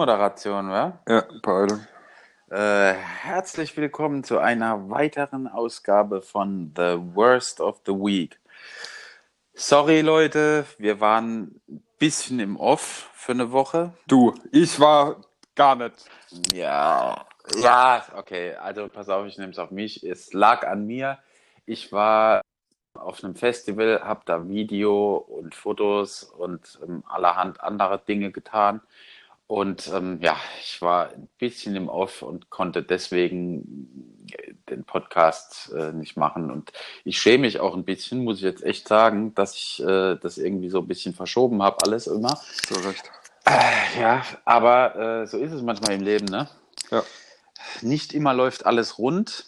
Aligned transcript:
Anmoderation, 0.00 0.70
ja? 0.70 0.98
Ja, 1.06 1.24
Beeilung. 1.42 1.86
Äh, 2.48 2.94
herzlich 2.94 3.76
willkommen 3.76 4.24
zu 4.24 4.38
einer 4.38 4.88
weiteren 4.88 5.46
Ausgabe 5.46 6.22
von 6.22 6.72
The 6.74 6.96
Worst 7.14 7.60
of 7.60 7.82
the 7.84 7.92
Week. 7.92 8.40
Sorry, 9.52 10.00
Leute, 10.00 10.64
wir 10.78 11.00
waren 11.00 11.60
ein 11.68 11.82
bisschen 11.98 12.40
im 12.40 12.56
Off 12.56 13.10
für 13.12 13.32
eine 13.32 13.52
Woche. 13.52 13.92
Du, 14.06 14.32
ich 14.52 14.80
war 14.80 15.16
gar 15.54 15.76
nicht. 15.76 16.06
Ja, 16.54 17.26
ja, 17.56 18.02
okay, 18.16 18.54
also 18.54 18.88
pass 18.88 19.10
auf, 19.10 19.26
ich 19.26 19.36
nehme 19.36 19.52
es 19.52 19.58
auf 19.58 19.70
mich. 19.70 20.02
Es 20.02 20.32
lag 20.32 20.66
an 20.66 20.86
mir. 20.86 21.18
Ich 21.66 21.92
war 21.92 22.40
auf 22.94 23.22
einem 23.22 23.34
Festival, 23.34 24.00
habe 24.02 24.22
da 24.24 24.48
Video 24.48 25.16
und 25.16 25.54
Fotos 25.54 26.22
und 26.22 26.80
ähm, 26.82 27.04
allerhand 27.06 27.60
andere 27.60 27.98
Dinge 27.98 28.30
getan. 28.30 28.80
Und 29.50 29.90
ähm, 29.92 30.20
ja, 30.22 30.36
ich 30.62 30.80
war 30.80 31.08
ein 31.08 31.28
bisschen 31.38 31.74
im 31.74 31.88
Off 31.88 32.22
und 32.22 32.50
konnte 32.50 32.84
deswegen 32.84 34.22
den 34.68 34.84
Podcast 34.84 35.72
äh, 35.72 35.92
nicht 35.92 36.16
machen. 36.16 36.52
Und 36.52 36.70
ich 37.02 37.20
schäme 37.20 37.40
mich 37.40 37.58
auch 37.58 37.74
ein 37.74 37.84
bisschen, 37.84 38.22
muss 38.22 38.36
ich 38.36 38.44
jetzt 38.44 38.62
echt 38.62 38.86
sagen, 38.86 39.34
dass 39.34 39.56
ich 39.56 39.82
äh, 39.82 40.14
das 40.14 40.38
irgendwie 40.38 40.68
so 40.68 40.78
ein 40.78 40.86
bisschen 40.86 41.14
verschoben 41.14 41.64
habe, 41.64 41.78
alles 41.82 42.06
immer. 42.06 42.40
So 42.68 42.76
recht. 42.88 43.10
Äh, 43.44 44.00
ja, 44.00 44.22
aber 44.44 44.94
äh, 44.94 45.26
so 45.26 45.36
ist 45.36 45.50
es 45.50 45.62
manchmal 45.62 45.96
im 45.96 46.02
Leben, 46.02 46.26
ne? 46.26 46.48
Ja. 46.92 47.02
Nicht 47.82 48.14
immer 48.14 48.32
läuft 48.32 48.66
alles 48.66 48.98
rund. 48.98 49.46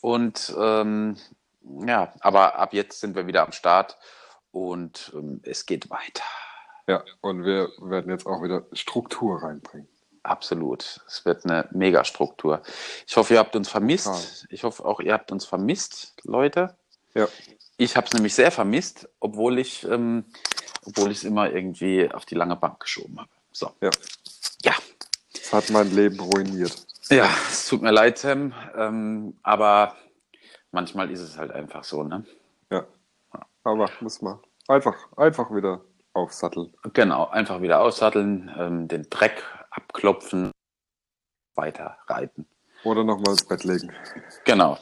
Und 0.00 0.54
ähm, 0.58 1.18
ja, 1.86 2.14
aber 2.20 2.58
ab 2.58 2.72
jetzt 2.72 3.00
sind 3.00 3.14
wir 3.14 3.26
wieder 3.26 3.44
am 3.44 3.52
Start 3.52 3.98
und 4.52 5.12
ähm, 5.14 5.42
es 5.44 5.66
geht 5.66 5.90
weiter. 5.90 6.24
Ja, 6.86 7.04
und 7.20 7.44
wir 7.44 7.70
werden 7.80 8.10
jetzt 8.10 8.26
auch 8.26 8.42
wieder 8.42 8.64
Struktur 8.72 9.42
reinbringen. 9.42 9.88
Absolut. 10.22 11.00
Es 11.06 11.24
wird 11.24 11.44
eine 11.44 11.68
Megastruktur. 11.72 12.62
Ich 13.06 13.16
hoffe, 13.16 13.34
ihr 13.34 13.40
habt 13.40 13.56
uns 13.56 13.68
vermisst. 13.68 14.46
Ich 14.50 14.62
hoffe 14.62 14.84
auch, 14.84 15.00
ihr 15.00 15.12
habt 15.12 15.32
uns 15.32 15.44
vermisst, 15.44 16.14
Leute. 16.22 16.76
Ja, 17.14 17.28
Ich 17.76 17.96
habe 17.96 18.06
es 18.06 18.12
nämlich 18.12 18.34
sehr 18.34 18.52
vermisst, 18.52 19.08
obwohl 19.20 19.58
ich 19.58 19.84
ähm, 19.84 20.24
obwohl 20.84 21.10
ich 21.10 21.18
es 21.18 21.24
immer 21.24 21.50
irgendwie 21.50 22.10
auf 22.10 22.24
die 22.24 22.34
lange 22.34 22.56
Bank 22.56 22.80
geschoben 22.80 23.18
habe. 23.18 23.30
So. 23.52 23.70
ja. 23.80 23.90
Ja. 24.64 24.74
Das 25.34 25.52
hat 25.52 25.70
mein 25.70 25.94
Leben 25.94 26.20
ruiniert. 26.20 26.74
Ja, 27.10 27.28
es 27.48 27.66
tut 27.66 27.82
mir 27.82 27.90
leid, 27.90 28.18
Sam, 28.18 28.54
ähm, 28.76 29.36
aber 29.42 29.96
manchmal 30.70 31.10
ist 31.10 31.20
es 31.20 31.36
halt 31.36 31.50
einfach 31.50 31.84
so, 31.84 32.02
ne? 32.04 32.24
Ja. 32.70 32.86
Aber 33.64 33.90
muss 34.00 34.22
man 34.22 34.38
einfach, 34.68 34.96
einfach 35.16 35.54
wieder 35.54 35.80
aufsatteln. 36.14 36.72
Genau, 36.92 37.28
einfach 37.28 37.60
wieder 37.62 37.80
aussatteln, 37.80 38.50
ähm, 38.58 38.88
den 38.88 39.08
Dreck 39.10 39.42
abklopfen, 39.70 40.50
weiter 41.54 41.98
reiten. 42.06 42.46
Oder 42.84 43.04
nochmal 43.04 43.32
ins 43.32 43.44
Bett 43.44 43.62
legen. 43.64 43.92
Genau. 44.44 44.76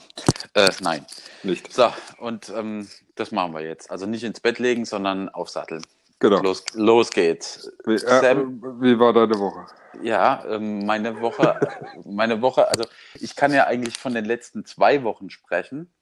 Äh, 0.55 0.71
nein. 0.81 1.05
Nicht. 1.43 1.71
So, 1.73 1.93
und 2.19 2.49
ähm, 2.49 2.89
das 3.15 3.31
machen 3.31 3.53
wir 3.53 3.61
jetzt. 3.61 3.91
Also 3.91 4.07
nicht 4.07 4.25
ins 4.25 4.41
Bett 4.41 4.59
legen, 4.59 4.87
sondern 4.87 5.29
aufsatteln. 5.29 5.83
Genau. 6.19 6.41
Los, 6.41 6.65
los 6.75 7.11
geht's. 7.11 7.71
Wie, 7.85 7.95
äh, 7.95 7.99
Sam? 7.99 8.63
wie 8.81 8.99
war 8.99 9.13
deine 9.13 9.39
Woche? 9.39 9.67
Ja, 10.03 10.45
ähm, 10.47 10.85
meine 10.87 11.21
Woche, 11.21 11.59
meine 12.05 12.41
Woche, 12.43 12.69
also 12.69 12.85
ich 13.15 13.37
kann 13.37 13.53
ja 13.53 13.67
eigentlich 13.67 13.99
von 13.99 14.15
den 14.15 14.25
letzten 14.25 14.65
zwei 14.65 15.03
Wochen 15.03 15.31
sprechen. 15.31 15.93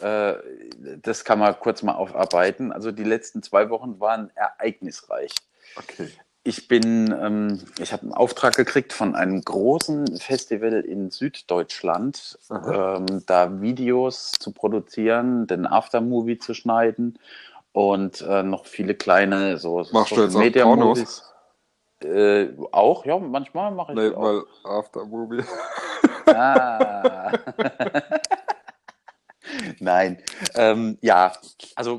Äh, 0.00 0.34
das 1.02 1.24
kann 1.24 1.38
man 1.38 1.58
kurz 1.58 1.82
mal 1.82 1.94
aufarbeiten. 1.94 2.72
Also 2.72 2.90
die 2.92 3.04
letzten 3.04 3.42
zwei 3.42 3.70
Wochen 3.70 4.00
waren 4.00 4.30
ereignisreich. 4.34 5.32
Okay. 5.76 6.08
Ich 6.46 6.68
bin, 6.68 7.14
ähm, 7.18 7.60
ich 7.78 7.92
habe 7.94 8.02
einen 8.02 8.12
Auftrag 8.12 8.54
gekriegt 8.54 8.92
von 8.92 9.14
einem 9.14 9.40
großen 9.40 10.18
Festival 10.18 10.72
in 10.80 11.10
Süddeutschland, 11.10 12.38
ähm, 12.50 13.22
da 13.26 13.62
Videos 13.62 14.32
zu 14.32 14.52
produzieren, 14.52 15.46
den 15.46 15.66
Aftermovie 15.66 16.38
zu 16.38 16.52
schneiden 16.52 17.18
und 17.72 18.20
äh, 18.20 18.42
noch 18.42 18.66
viele 18.66 18.94
kleine 18.94 19.56
so 19.56 19.86
Machst 19.90 20.10
Social 20.14 20.28
auch 20.28 20.38
Media? 20.38 20.66
Movies. 20.66 21.22
Äh, 22.02 22.48
auch, 22.72 23.06
ja, 23.06 23.18
manchmal 23.18 23.70
mache 23.70 23.92
ich 23.92 23.98
Nee, 23.98 24.08
das 24.10 24.16
auch. 24.18 24.22
weil 24.22 24.42
Aftermovie. 24.64 25.44
Ah. 26.26 27.32
Nein, 29.84 30.18
ähm, 30.54 30.98
ja, 31.02 31.32
also 31.74 31.98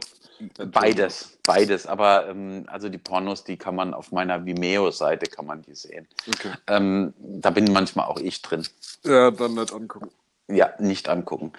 beides, 0.57 1.37
beides. 1.43 1.85
Aber 1.85 2.27
ähm, 2.27 2.65
also 2.67 2.89
die 2.89 2.97
Pornos, 2.97 3.43
die 3.43 3.57
kann 3.57 3.75
man 3.75 3.93
auf 3.93 4.11
meiner 4.11 4.45
Vimeo-Seite 4.45 5.27
kann 5.27 5.45
man 5.45 5.61
die 5.61 5.75
sehen. 5.75 6.07
Okay. 6.27 6.51
Ähm, 6.67 7.13
da 7.17 7.51
bin 7.51 7.71
manchmal 7.71 8.07
auch 8.07 8.19
ich 8.19 8.41
drin. 8.41 8.67
Ja, 9.03 9.31
dann 9.31 9.53
nicht 9.53 9.71
angucken. 9.71 10.09
Ja, 10.47 10.73
nicht 10.79 11.09
angucken. 11.09 11.53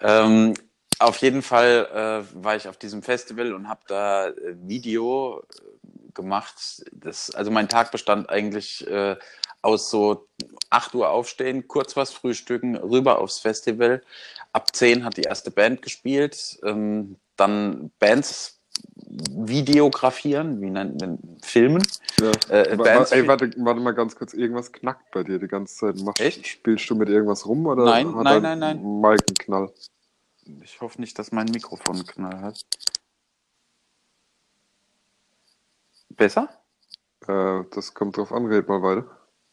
Ähm, 0.00 0.54
auf 1.00 1.16
jeden 1.18 1.42
Fall 1.42 1.88
äh, 1.92 2.44
war 2.44 2.56
ich 2.56 2.68
auf 2.68 2.76
diesem 2.76 3.02
Festival 3.02 3.54
und 3.54 3.68
habe 3.68 3.80
da 3.88 4.28
äh, 4.28 4.34
Video 4.62 5.40
äh, 5.40 6.12
gemacht. 6.12 6.84
Das, 6.92 7.30
also 7.34 7.50
mein 7.50 7.68
Tag 7.68 7.90
bestand 7.90 8.28
eigentlich 8.28 8.86
äh, 8.86 9.16
aus 9.62 9.90
so 9.90 10.26
8 10.70 10.94
Uhr 10.94 11.08
aufstehen, 11.08 11.66
kurz 11.68 11.96
was 11.96 12.12
frühstücken, 12.12 12.76
rüber 12.76 13.18
aufs 13.18 13.38
Festival. 13.38 14.02
Ab 14.52 14.74
10 14.74 15.04
hat 15.04 15.16
die 15.16 15.22
erste 15.22 15.50
Band 15.50 15.82
gespielt. 15.82 16.58
Ähm, 16.64 17.16
dann 17.36 17.90
Bands 17.98 18.58
videografieren, 19.30 20.60
wie 20.60 20.70
nennt 20.70 21.00
man 21.00 21.18
filmen. 21.42 21.82
Ja. 22.20 22.30
Äh, 22.48 22.76
Bands- 22.76 23.12
Ey, 23.12 23.26
warte, 23.26 23.50
warte 23.56 23.80
mal 23.80 23.94
ganz 23.94 24.14
kurz. 24.16 24.34
Irgendwas 24.34 24.70
knackt 24.70 25.10
bei 25.12 25.22
dir 25.22 25.38
die 25.38 25.48
ganze 25.48 25.74
Zeit. 25.74 25.96
Machst, 25.96 26.20
Echt? 26.20 26.46
Spielst 26.46 26.88
du 26.90 26.94
mit 26.94 27.08
irgendwas 27.08 27.46
rum 27.46 27.66
oder 27.66 27.84
Nein, 27.84 28.14
hat 28.14 28.24
nein, 28.24 28.42
nein, 28.42 28.58
nein. 28.58 29.00
Mic 29.00 29.20
einen 29.26 29.36
Knall? 29.38 29.72
Ich 30.62 30.80
hoffe 30.80 31.00
nicht, 31.00 31.18
dass 31.18 31.32
mein 31.32 31.46
Mikrofon 31.46 32.04
Knall 32.06 32.40
hat. 32.40 32.64
Besser? 36.10 36.48
Äh, 37.26 37.64
das 37.74 37.94
kommt 37.94 38.16
drauf 38.16 38.32
an, 38.32 38.46
red 38.46 38.68
mal 38.68 38.82
weiter. 38.82 39.06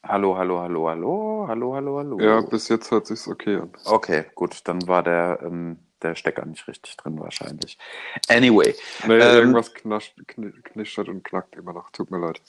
Hallo, 0.03 0.38
hallo, 0.38 0.59
hallo, 0.59 0.88
hallo, 0.90 1.46
hallo, 1.47 1.75
hallo, 1.75 1.97
hallo. 1.97 2.19
Ja, 2.19 2.41
bis 2.41 2.69
jetzt 2.69 2.91
hört 2.91 3.08
sich's 3.08 3.28
okay 3.28 3.58
an. 3.58 3.72
Okay, 3.85 4.25
gut, 4.35 4.62
dann 4.66 4.88
war 4.88 5.03
der, 5.03 5.40
ähm, 5.44 5.80
der 6.02 6.16
Stecker 6.16 6.46
nicht 6.46 6.68
richtig 6.68 6.96
drin 6.97 7.19
wahrscheinlich. 7.19 7.78
Anyway, 8.29 8.75
Nee, 9.06 9.16
Ähm, 9.16 9.38
irgendwas 9.38 9.74
knascht, 9.74 10.16
kn 10.28 10.64
knistert 10.64 11.09
und 11.09 11.24
knackt 11.24 11.56
immer 11.56 11.74
noch. 11.74 11.90
Tut 11.91 12.12
mir 12.12 12.19
leid. 12.19 12.41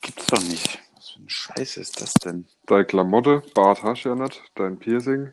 gibt's 0.00 0.26
doch 0.26 0.42
nicht. 0.42 0.80
Was 0.96 1.10
für 1.10 1.20
ein 1.20 1.28
Scheiß 1.28 1.76
ist 1.76 2.00
das 2.00 2.14
denn? 2.14 2.46
Deine 2.66 2.84
Klamotte, 2.84 3.42
Bart 3.54 3.82
hast 3.82 4.04
ja 4.04 4.14
nicht, 4.14 4.42
dein 4.54 4.78
Piercing. 4.78 5.32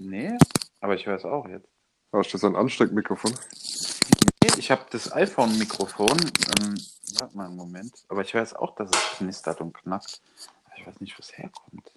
Nee, 0.00 0.36
aber 0.80 0.94
ich 0.94 1.06
höre 1.06 1.16
es 1.16 1.24
auch 1.24 1.48
jetzt. 1.48 1.68
Hast 2.12 2.32
du 2.32 2.38
so 2.38 2.46
ein 2.46 2.56
Ansteckmikrofon? 2.56 3.32
Nee, 3.32 4.50
Ich 4.58 4.70
habe 4.70 4.82
das 4.90 5.12
iPhone-Mikrofon. 5.12 6.16
Ähm, 6.60 6.74
warte 7.18 7.36
mal 7.36 7.46
einen 7.46 7.56
Moment. 7.56 7.92
Aber 8.08 8.22
ich 8.22 8.32
höre 8.34 8.42
es 8.42 8.54
auch, 8.54 8.74
dass 8.76 8.90
es 8.90 9.18
knistert 9.18 9.60
und 9.60 9.74
knackt. 9.74 10.20
Ich 10.76 10.86
weiß 10.86 11.00
nicht, 11.00 11.18
wo 11.18 11.20
es 11.20 11.36
herkommt. 11.36 11.92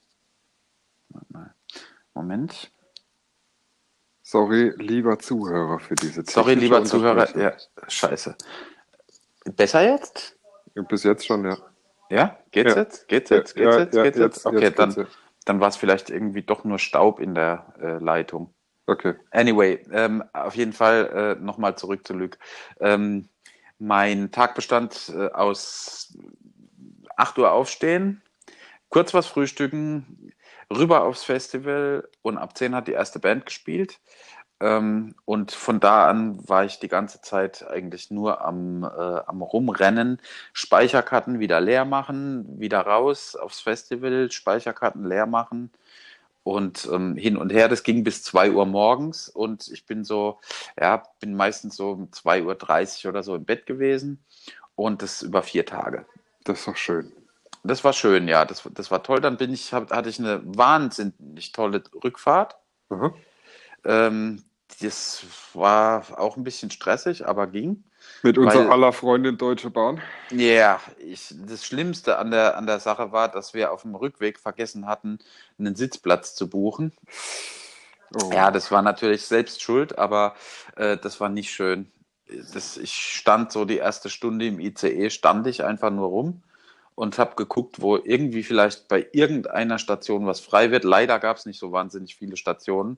Warte 1.09 1.27
mal. 1.31 1.53
Moment. 2.13 2.71
Sorry, 4.23 4.73
lieber 4.77 5.19
Zuhörer, 5.19 5.79
für 5.79 5.95
diese 5.95 6.23
Sorry, 6.25 6.55
technische 6.55 6.59
lieber 6.59 6.83
Zuhörer. 6.85 7.37
Ja, 7.37 7.53
scheiße. 7.87 8.35
Besser 9.55 9.81
jetzt? 9.83 10.37
Bis 10.73 11.03
jetzt 11.03 11.25
schon, 11.25 11.45
ja. 11.45 11.57
Ja? 12.09 12.37
Geht's 12.51 12.71
Ja. 12.75 12.81
jetzt? 12.81 13.07
Geht's 13.07 13.29
jetzt? 13.29 13.55
Geht's 13.55 13.75
ja, 13.75 13.79
jetzt? 13.81 13.93
ja, 13.95 14.03
Geht's 14.03 14.17
jetzt- 14.17 14.35
jetzt? 14.37 14.45
Okay, 14.45 14.59
jetzt 14.61 14.79
dann, 14.79 14.93
geht's, 14.95 15.09
ja. 15.13 15.17
Dann 15.45 15.59
war 15.59 15.69
es 15.69 15.77
vielleicht 15.77 16.09
irgendwie 16.09 16.43
doch 16.43 16.63
nur 16.63 16.79
Staub 16.79 17.19
in 17.19 17.35
der 17.35 17.73
äh, 17.81 17.97
Leitung. 18.03 18.53
Okay. 18.87 19.15
Anyway, 19.31 19.79
ähm, 19.91 20.23
auf 20.33 20.55
jeden 20.55 20.73
Fall 20.73 21.37
äh, 21.39 21.43
nochmal 21.43 21.77
zurück 21.77 22.05
zu 22.05 22.13
Luc. 22.13 22.37
Ähm, 22.79 23.29
mein 23.79 24.31
Tag 24.31 24.55
bestand 24.55 25.11
äh, 25.15 25.27
aus 25.27 26.17
8 27.15 27.37
Uhr 27.39 27.51
aufstehen, 27.51 28.21
kurz 28.89 29.13
was 29.13 29.27
frühstücken, 29.27 30.33
rüber 30.71 31.03
aufs 31.03 31.23
Festival 31.23 32.07
und 32.21 32.37
ab 32.37 32.57
10 32.57 32.75
hat 32.75 32.87
die 32.87 32.93
erste 32.93 33.19
Band 33.19 33.45
gespielt. 33.45 33.99
Ähm, 34.61 35.15
und 35.25 35.51
von 35.51 35.79
da 35.79 36.07
an 36.07 36.47
war 36.47 36.63
ich 36.65 36.79
die 36.79 36.87
ganze 36.87 37.19
Zeit 37.21 37.67
eigentlich 37.67 38.11
nur 38.11 38.45
am, 38.45 38.83
äh, 38.83 38.87
am 39.25 39.41
Rumrennen, 39.41 40.21
Speicherkarten 40.53 41.39
wieder 41.39 41.59
leer 41.59 41.83
machen, 41.83 42.59
wieder 42.59 42.81
raus 42.81 43.35
aufs 43.35 43.59
Festival, 43.59 44.29
Speicherkarten 44.31 45.03
leer 45.03 45.25
machen 45.25 45.71
und 46.43 46.87
ähm, 46.91 47.15
hin 47.15 47.37
und 47.37 47.51
her. 47.51 47.69
Das 47.69 47.81
ging 47.81 48.03
bis 48.03 48.21
2 48.21 48.51
Uhr 48.51 48.67
morgens 48.67 49.29
und 49.29 49.67
ich 49.67 49.87
bin 49.87 50.03
so, 50.03 50.39
ja, 50.79 51.03
bin 51.19 51.35
meistens 51.35 51.75
so 51.75 51.91
um 51.91 52.11
2.30 52.11 53.05
Uhr 53.05 53.09
oder 53.09 53.23
so 53.23 53.33
im 53.35 53.45
Bett 53.45 53.65
gewesen 53.65 54.23
und 54.75 55.01
das 55.01 55.23
über 55.23 55.41
vier 55.41 55.65
Tage. 55.65 56.05
Das 56.43 56.65
doch 56.65 56.77
schön. 56.77 57.11
Das 57.63 57.83
war 57.83 57.93
schön, 57.93 58.27
ja, 58.27 58.45
das, 58.45 58.67
das 58.73 58.91
war 58.91 59.01
toll. 59.01 59.21
Dann 59.21 59.37
bin 59.37 59.53
ich, 59.53 59.73
hab, 59.73 59.91
hatte 59.91 60.09
ich 60.09 60.19
eine 60.19 60.41
wahnsinnig 60.43 61.51
tolle 61.51 61.83
Rückfahrt. 62.03 62.57
Aha. 62.89 63.13
Ähm, 63.85 64.43
das 64.79 65.23
war 65.53 66.19
auch 66.19 66.37
ein 66.37 66.43
bisschen 66.43 66.71
stressig, 66.71 67.27
aber 67.27 67.47
ging. 67.47 67.83
Mit 68.23 68.37
unserer 68.37 68.65
Weil- 68.65 68.71
aller 68.71 68.93
Freundin 68.93 69.37
Deutsche 69.37 69.69
Bahn. 69.69 70.01
Ja, 70.31 70.79
ich, 70.99 71.33
das 71.47 71.65
Schlimmste 71.65 72.17
an 72.17 72.31
der, 72.31 72.57
an 72.57 72.65
der 72.65 72.79
Sache 72.79 73.11
war, 73.11 73.29
dass 73.29 73.53
wir 73.53 73.71
auf 73.71 73.83
dem 73.83 73.95
Rückweg 73.95 74.39
vergessen 74.39 74.87
hatten, 74.87 75.19
einen 75.59 75.75
Sitzplatz 75.75 76.35
zu 76.35 76.49
buchen. 76.49 76.93
Oh. 78.13 78.29
Ja, 78.33 78.51
das 78.51 78.71
war 78.71 78.81
natürlich 78.81 79.25
selbst 79.25 79.61
schuld, 79.61 79.97
aber 79.97 80.35
äh, 80.75 80.97
das 80.97 81.19
war 81.19 81.29
nicht 81.29 81.51
schön. 81.51 81.91
Das, 82.53 82.77
ich 82.77 82.93
stand 82.93 83.51
so 83.51 83.65
die 83.65 83.77
erste 83.77 84.09
Stunde 84.09 84.47
im 84.47 84.59
ICE, 84.59 85.09
stand 85.09 85.47
ich 85.47 85.63
einfach 85.63 85.91
nur 85.91 86.07
rum 86.07 86.43
und 86.95 87.17
habe 87.17 87.35
geguckt, 87.35 87.81
wo 87.81 87.97
irgendwie 87.97 88.43
vielleicht 88.43 88.87
bei 88.87 89.07
irgendeiner 89.11 89.79
Station 89.79 90.25
was 90.25 90.39
frei 90.39 90.71
wird. 90.71 90.83
Leider 90.83 91.19
gab 91.19 91.37
es 91.37 91.45
nicht 91.45 91.59
so 91.59 91.71
wahnsinnig 91.71 92.15
viele 92.15 92.37
Stationen, 92.37 92.97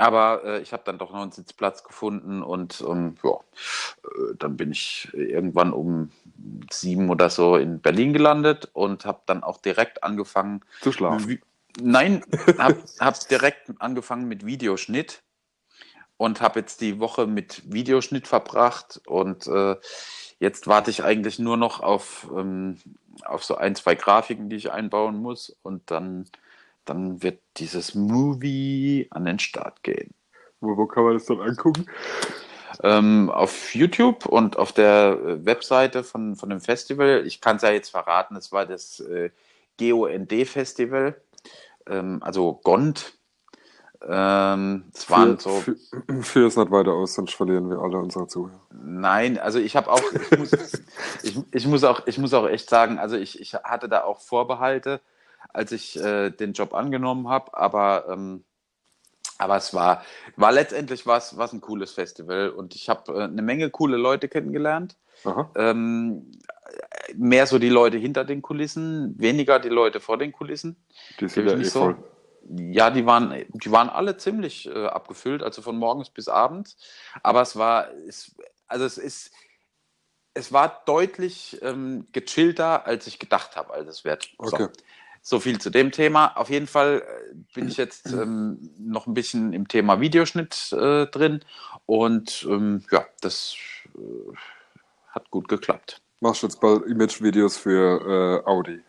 aber 0.00 0.44
äh, 0.44 0.60
ich 0.62 0.72
habe 0.72 0.82
dann 0.84 0.98
doch 0.98 1.12
noch 1.12 1.22
einen 1.22 1.32
Sitzplatz 1.32 1.84
gefunden 1.84 2.42
und 2.42 2.82
ähm, 2.88 3.16
ja, 3.22 3.32
äh, 3.32 4.34
dann 4.38 4.56
bin 4.56 4.72
ich 4.72 5.08
irgendwann 5.12 5.72
um 5.72 6.10
sieben 6.70 7.10
oder 7.10 7.30
so 7.30 7.56
in 7.56 7.80
Berlin 7.80 8.12
gelandet 8.12 8.70
und 8.72 9.04
habe 9.04 9.20
dann 9.26 9.42
auch 9.42 9.58
direkt 9.58 10.02
angefangen, 10.02 10.62
Zu 10.80 10.92
schlafen. 10.92 11.28
wie- 11.28 11.40
Nein, 11.80 12.24
hab, 12.58 12.74
hab 12.98 13.28
direkt 13.28 13.70
angefangen 13.78 14.26
mit 14.26 14.44
Videoschnitt 14.44 15.22
und 16.16 16.40
habe 16.40 16.60
jetzt 16.60 16.80
die 16.80 16.98
Woche 16.98 17.26
mit 17.26 17.62
Videoschnitt 17.72 18.26
verbracht 18.26 19.00
und 19.06 19.46
äh, 19.46 19.76
jetzt 20.40 20.66
warte 20.66 20.90
ich 20.90 21.04
eigentlich 21.04 21.38
nur 21.38 21.56
noch 21.56 21.80
auf, 21.80 22.28
ähm, 22.36 22.78
auf 23.24 23.44
so 23.44 23.54
ein, 23.56 23.76
zwei 23.76 23.94
Grafiken, 23.94 24.50
die 24.50 24.56
ich 24.56 24.72
einbauen 24.72 25.16
muss 25.22 25.56
und 25.62 25.90
dann, 25.90 26.26
dann 26.90 27.22
wird 27.22 27.40
dieses 27.56 27.94
Movie 27.94 29.06
an 29.10 29.24
den 29.24 29.38
Start 29.38 29.82
gehen. 29.82 30.12
Wo, 30.60 30.76
wo 30.76 30.86
kann 30.86 31.04
man 31.04 31.14
das 31.14 31.26
dann 31.26 31.40
angucken? 31.40 31.86
Ähm, 32.82 33.30
auf 33.30 33.74
YouTube 33.74 34.26
und 34.26 34.56
auf 34.56 34.72
der 34.72 35.18
äh, 35.24 35.44
Webseite 35.46 36.02
von, 36.02 36.34
von 36.34 36.50
dem 36.50 36.60
Festival. 36.60 37.22
Ich 37.26 37.40
kann 37.40 37.56
es 37.56 37.62
ja 37.62 37.70
jetzt 37.70 37.90
verraten, 37.90 38.36
es 38.36 38.52
war 38.52 38.66
das 38.66 39.00
äh, 39.00 39.30
GOND-Festival, 39.78 41.20
ähm, 41.86 42.18
also 42.22 42.54
GOND. 42.64 43.12
Ähm, 44.02 44.84
es 44.94 45.10
waren 45.10 45.38
Für, 45.38 45.42
so, 45.42 45.50
für, 45.60 45.76
für 46.22 46.46
es 46.46 46.56
nicht 46.56 46.70
weiter 46.70 46.92
aus, 46.92 47.14
sonst 47.14 47.34
verlieren 47.34 47.68
wir 47.68 47.78
alle 47.78 47.98
unsere 47.98 48.26
Zuhörer. 48.26 48.60
nein, 48.70 49.38
also 49.38 49.58
ich 49.58 49.76
habe 49.76 49.92
auch, 49.92 50.02
ich 50.30 50.38
muss, 50.38 50.52
ich, 51.22 51.38
ich, 51.52 51.66
muss 51.66 51.84
auch, 51.84 52.06
ich 52.06 52.18
muss 52.18 52.32
auch 52.32 52.48
echt 52.48 52.70
sagen, 52.70 52.98
also 52.98 53.16
ich, 53.16 53.40
ich 53.40 53.54
hatte 53.54 53.90
da 53.90 54.04
auch 54.04 54.20
Vorbehalte, 54.20 55.00
als 55.52 55.72
ich 55.72 55.98
äh, 55.98 56.30
den 56.30 56.52
Job 56.52 56.74
angenommen 56.74 57.28
habe, 57.28 57.56
aber 57.56 58.06
ähm, 58.08 58.44
aber 59.40 59.56
es 59.56 59.72
war, 59.72 60.04
war 60.36 60.52
letztendlich 60.52 61.06
was, 61.06 61.38
was 61.38 61.54
ein 61.54 61.62
cooles 61.62 61.92
Festival 61.92 62.50
und 62.50 62.74
ich 62.74 62.90
habe 62.90 63.12
äh, 63.14 63.24
eine 63.24 63.40
Menge 63.42 63.70
coole 63.70 63.96
Leute 63.96 64.28
kennengelernt. 64.28 64.96
Ähm, 65.56 66.30
mehr 67.16 67.46
so 67.46 67.58
die 67.58 67.70
Leute 67.70 67.96
hinter 67.96 68.24
den 68.24 68.42
Kulissen, 68.42 69.18
weniger 69.18 69.58
die 69.58 69.70
Leute 69.70 70.00
vor 70.00 70.18
den 70.18 70.32
Kulissen. 70.32 70.76
Die 71.18 71.28
sind 71.28 71.46
ja 71.46 71.52
eh 71.52 71.56
nicht 71.56 71.70
so. 71.70 71.80
voll. 71.80 71.96
Ja, 72.48 72.90
die 72.90 73.06
waren, 73.06 73.44
die 73.48 73.70
waren 73.70 73.88
alle 73.88 74.16
ziemlich 74.16 74.66
äh, 74.66 74.86
abgefüllt, 74.86 75.42
also 75.42 75.62
von 75.62 75.76
morgens 75.76 76.10
bis 76.10 76.28
abends. 76.28 76.76
Aber 77.22 77.42
es 77.42 77.56
war, 77.56 77.90
es, 78.08 78.34
also 78.66 78.84
es 78.84 78.98
ist, 78.98 79.30
es 80.34 80.52
war 80.52 80.82
deutlich 80.86 81.58
ähm, 81.62 82.08
gechillter, 82.12 82.86
als 82.86 83.06
ich 83.06 83.18
gedacht 83.18 83.56
habe, 83.56 83.72
als 83.72 83.88
es 83.88 84.04
wird. 84.04 84.30
Okay. 84.38 84.64
So. 84.64 84.70
So 85.22 85.38
viel 85.38 85.60
zu 85.60 85.70
dem 85.70 85.92
Thema. 85.92 86.36
Auf 86.36 86.50
jeden 86.50 86.66
Fall 86.66 87.02
äh, 87.02 87.34
bin 87.54 87.68
ich 87.68 87.76
jetzt 87.76 88.06
ähm, 88.12 88.70
noch 88.78 89.06
ein 89.06 89.14
bisschen 89.14 89.52
im 89.52 89.68
Thema 89.68 90.00
Videoschnitt 90.00 90.72
äh, 90.72 91.06
drin 91.06 91.40
und 91.86 92.46
ähm, 92.48 92.84
ja, 92.90 93.04
das 93.20 93.54
äh, 93.96 94.34
hat 95.10 95.30
gut 95.30 95.48
geklappt. 95.48 96.00
Machst 96.20 96.42
du 96.42 96.46
jetzt 96.46 96.60
bald 96.60 96.84
Image-Videos 96.84 97.56
für 97.56 98.42
äh, 98.44 98.48
Audi? 98.48 98.80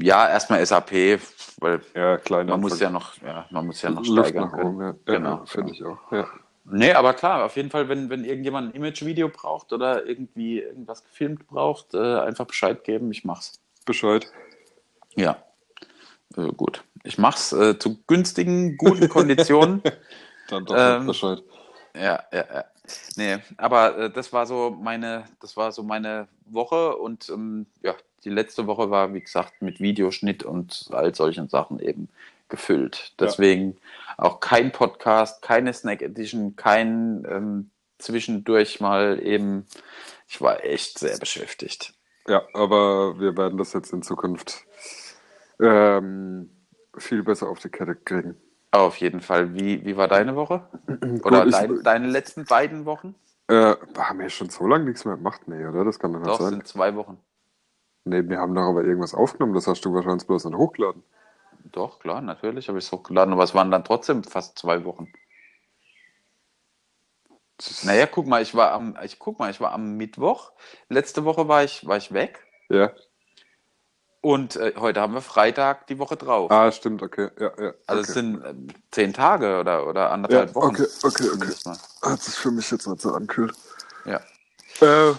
Ja, 0.00 0.28
erstmal 0.28 0.64
SAP, 0.64 1.20
weil 1.58 1.80
Ja, 1.94 2.18
man 2.44 2.60
muss 2.60 2.80
ja 2.80 2.90
noch, 2.90 3.20
ja, 3.22 3.46
man 3.50 3.66
muss 3.66 3.82
ja 3.82 3.90
noch 3.90 4.06
Luft 4.06 4.30
steigern 4.30 4.50
können. 4.52 4.80
ja. 4.80 4.94
Genau, 5.04 5.44
finde 5.46 5.72
ich 5.72 5.84
auch. 5.84 5.98
Ja. 6.12 6.26
Nee, 6.64 6.92
aber 6.92 7.14
klar, 7.14 7.44
auf 7.44 7.56
jeden 7.56 7.70
Fall, 7.70 7.88
wenn, 7.88 8.10
wenn 8.10 8.24
irgendjemand 8.24 8.70
ein 8.70 8.76
Image-Video 8.76 9.28
braucht 9.28 9.72
oder 9.72 10.04
irgendwie 10.06 10.60
irgendwas 10.60 11.04
gefilmt 11.04 11.46
braucht, 11.46 11.94
äh, 11.94 12.18
einfach 12.20 12.46
Bescheid 12.46 12.82
geben, 12.82 13.10
ich 13.12 13.24
mach's. 13.24 13.60
Bescheid. 13.84 14.26
Ja, 15.16 15.42
äh, 16.36 16.48
gut. 16.56 16.84
Ich 17.04 17.18
mach's 17.18 17.52
äh, 17.52 17.78
zu 17.78 17.98
günstigen, 18.06 18.76
guten 18.76 19.08
Konditionen. 19.08 19.82
Dann 20.48 20.64
doch 20.64 20.74
Ähm, 20.76 21.06
Bescheid. 21.06 21.42
Ja, 21.94 22.22
ja, 22.32 22.44
ja. 22.54 22.64
Nee, 23.16 23.38
aber 23.56 23.98
äh, 23.98 24.10
das 24.10 24.32
war 24.32 24.46
so 24.46 24.70
meine, 24.70 25.24
das 25.40 25.56
war 25.56 25.72
so 25.72 25.82
meine 25.82 26.28
Woche 26.44 26.96
und 26.96 27.28
ähm, 27.30 27.66
ja, 27.82 27.94
die 28.24 28.30
letzte 28.30 28.66
Woche 28.66 28.90
war, 28.90 29.12
wie 29.14 29.20
gesagt, 29.20 29.62
mit 29.62 29.80
Videoschnitt 29.80 30.44
und 30.44 30.88
all 30.90 31.14
solchen 31.14 31.48
Sachen 31.48 31.80
eben 31.80 32.08
gefüllt. 32.48 33.12
Deswegen 33.18 33.76
auch 34.18 34.40
kein 34.40 34.72
Podcast, 34.72 35.42
keine 35.42 35.72
Snack 35.72 36.02
Edition, 36.02 36.54
kein 36.56 37.26
ähm, 37.28 37.70
zwischendurch 37.98 38.80
mal 38.80 39.20
eben. 39.22 39.66
Ich 40.28 40.40
war 40.40 40.64
echt 40.64 40.98
sehr 40.98 41.18
beschäftigt. 41.18 41.94
Ja, 42.28 42.42
aber 42.52 43.18
wir 43.20 43.36
werden 43.36 43.58
das 43.58 43.72
jetzt 43.72 43.92
in 43.92 44.02
Zukunft 44.02 44.64
ähm, 45.60 46.50
viel 46.96 47.22
besser 47.22 47.48
auf 47.48 47.58
die 47.60 47.68
Kette 47.68 47.94
kriegen. 47.94 48.36
Auf 48.72 48.96
jeden 48.98 49.20
Fall. 49.20 49.54
Wie, 49.54 49.84
wie 49.84 49.96
war 49.96 50.08
deine 50.08 50.36
Woche? 50.36 50.68
Oder 51.24 51.44
Gut, 51.44 51.46
ich- 51.46 51.52
dein, 51.52 51.82
deine 51.82 52.06
letzten 52.08 52.44
beiden 52.44 52.84
Wochen? 52.84 53.14
Äh, 53.48 53.74
haben 53.96 54.18
wir 54.18 54.28
schon 54.28 54.50
so 54.50 54.66
lange 54.66 54.84
nichts 54.86 55.04
mehr 55.04 55.16
gemacht? 55.16 55.42
Nee, 55.46 55.64
oder? 55.66 55.84
Das 55.84 56.00
kann 56.00 56.12
doch 56.12 56.18
nicht 56.18 56.28
Doch, 56.28 56.40
sein. 56.40 56.50
sind 56.50 56.66
zwei 56.66 56.96
Wochen. 56.96 57.16
Nee, 58.04 58.28
wir 58.28 58.38
haben 58.38 58.54
doch 58.56 58.62
aber 58.62 58.82
irgendwas 58.84 59.14
aufgenommen. 59.14 59.54
Das 59.54 59.68
hast 59.68 59.84
du 59.84 59.94
wahrscheinlich 59.94 60.26
bloß 60.26 60.46
nicht 60.46 60.56
hochgeladen. 60.56 61.04
Doch, 61.72 62.00
klar, 62.00 62.20
natürlich 62.22 62.68
habe 62.68 62.78
ich 62.78 62.84
es 62.86 62.92
hochgeladen, 62.92 63.32
aber 63.32 63.44
es 63.44 63.54
waren 63.54 63.70
dann 63.70 63.84
trotzdem 63.84 64.24
fast 64.24 64.58
zwei 64.58 64.84
Wochen. 64.84 65.12
Naja, 67.84 68.06
guck 68.06 68.26
mal, 68.26 68.42
ich 68.42 68.54
war 68.54 68.72
am, 68.72 68.98
ich 69.02 69.18
guck 69.18 69.38
mal, 69.38 69.50
ich 69.50 69.60
war 69.60 69.72
am 69.72 69.96
Mittwoch. 69.96 70.52
Letzte 70.88 71.24
Woche 71.24 71.48
war 71.48 71.64
ich, 71.64 71.86
war 71.86 71.96
ich 71.96 72.12
weg. 72.12 72.46
Ja. 72.68 72.92
Und 74.26 74.56
äh, 74.56 74.74
heute 74.76 75.00
haben 75.00 75.14
wir 75.14 75.20
Freitag 75.20 75.86
die 75.86 76.00
Woche 76.00 76.16
drauf. 76.16 76.50
Ah, 76.50 76.72
stimmt, 76.72 77.00
okay. 77.00 77.28
Ja, 77.38 77.52
ja. 77.62 77.74
also 77.86 78.00
okay. 78.00 78.08
es 78.08 78.14
sind 78.14 78.44
ähm, 78.44 78.66
zehn 78.90 79.12
Tage 79.12 79.60
oder, 79.60 79.86
oder 79.86 80.10
anderthalb 80.10 80.48
Ja, 80.48 80.54
Wochen. 80.56 80.74
okay, 80.74 80.86
okay, 81.04 81.28
okay. 81.32 81.54
mal. 81.64 81.78
Hat 82.02 82.20
sich 82.20 82.34
für 82.34 82.50
mich 82.50 82.68
jetzt 82.72 82.88
nicht 82.88 83.00
so 83.00 83.12
angekühlt. 83.12 83.54
Ja. 84.04 84.20
Äh, 84.80 85.14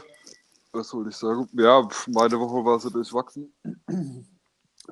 was 0.74 0.90
soll 0.90 1.08
ich 1.08 1.16
sagen? 1.16 1.48
Ja, 1.54 1.88
meine 2.08 2.38
Woche 2.38 2.66
war 2.66 2.82
so 2.82 2.90
durchwachsen. 2.90 3.54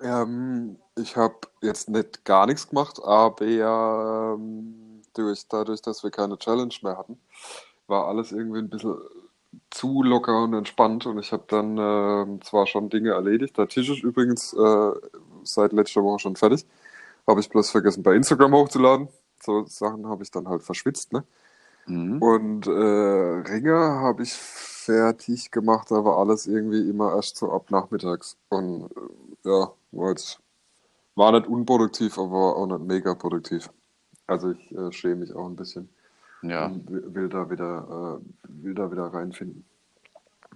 ähm, 0.02 0.80
ich 0.96 1.18
habe 1.18 1.36
jetzt 1.60 1.90
nicht 1.90 2.24
gar 2.24 2.46
nichts 2.46 2.70
gemacht, 2.70 3.02
aber 3.04 3.42
ähm, 3.46 5.02
durch, 5.14 5.46
dadurch, 5.50 5.82
dass 5.82 6.04
wir 6.04 6.12
keine 6.12 6.38
Challenge 6.38 6.74
mehr 6.84 6.98
hatten, 6.98 7.20
war 7.88 8.08
alles 8.08 8.32
irgendwie 8.32 8.60
ein 8.60 8.70
bisschen 8.70 8.96
zu 9.70 10.04
locker 10.04 10.44
und 10.44 10.54
entspannt 10.54 11.06
und 11.06 11.20
ich 11.20 11.32
habe 11.32 11.44
dann 11.48 11.78
ähm, 11.78 12.42
zwar 12.42 12.68
schon 12.68 12.90
Dinge 12.90 13.12
erledigt. 13.12 13.58
Der 13.58 13.68
Tisch 13.68 13.90
ist 13.90 14.04
übrigens 14.04 14.54
äh, 14.54 14.92
seit 15.44 15.74
letzter 15.74 16.04
Woche 16.04 16.20
schon 16.20 16.36
fertig. 16.36 16.66
Habe 17.28 17.40
ich 17.40 17.50
bloß 17.50 17.72
vergessen 17.72 18.04
bei 18.04 18.16
Instagram 18.16 18.54
hochzuladen. 18.54 19.10
So 19.42 19.66
Sachen 19.66 20.08
habe 20.08 20.24
ich 20.24 20.32
dann 20.32 20.48
halt 20.48 20.64
verschwitzt, 20.64 21.14
ne? 21.14 21.24
Mhm. 21.88 22.22
Und 22.22 22.68
äh, 22.68 22.72
Ringer 22.72 24.00
habe 24.02 24.24
ich 24.24 24.34
fertig 24.34 25.52
gemacht, 25.52 25.92
aber 25.92 26.18
alles 26.18 26.48
irgendwie 26.48 26.90
immer 26.90 27.16
erst 27.16 27.38
so 27.38 27.52
ab 27.52 27.70
nachmittags. 27.72 28.38
Und 28.50 28.90
äh, 29.44 29.50
ja, 29.50 29.72
war 29.92 30.10
jetzt 30.10 30.40
war 31.16 31.32
nicht 31.32 31.48
unproduktiv, 31.48 32.18
aber 32.18 32.58
auch 32.58 32.68
nicht 32.68 32.82
mega 32.82 33.16
produktiv. 33.16 33.70
Also 34.28 34.52
ich 34.52 34.72
äh, 34.72 34.92
schäme 34.92 35.18
mich 35.18 35.34
auch 35.34 35.48
ein 35.48 35.56
bisschen 35.56 35.90
Ja. 36.50 36.66
und 36.68 36.86
will 36.90 37.30
da 37.30 37.50
wieder 37.50 38.20
äh, 38.22 38.54
will 38.64 38.74
da 38.76 38.92
wieder 38.92 39.06
reinfinden. 39.08 39.66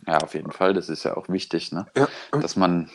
ja, 0.07 0.17
auf 0.19 0.33
jeden 0.33 0.51
Fall. 0.51 0.73
Das 0.73 0.89
ist 0.89 1.03
ja 1.03 1.15
auch 1.17 1.29
wichtig, 1.29 1.71
ne? 1.71 1.85
Ja. 1.95 2.07
dass 2.31 2.55
man, 2.55 2.89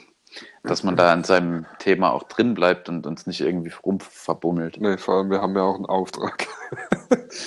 dass 0.63 0.83
man 0.83 0.97
da 0.97 1.13
an 1.13 1.25
seinem 1.25 1.67
Thema 1.79 2.13
auch 2.13 2.25
drin 2.25 2.55
bleibt 2.55 2.89
und 2.89 3.07
uns 3.07 3.27
nicht 3.27 3.41
irgendwie 3.41 3.73
rumverbummelt. 3.85 4.81
Nee, 4.81 4.97
vor 4.99 5.15
allem 5.17 5.31
wir 5.31 5.41
haben 5.43 5.55
ja 5.57 5.63
auch 5.63 5.77
einen 5.77 5.87
Auftrag. 5.87 6.47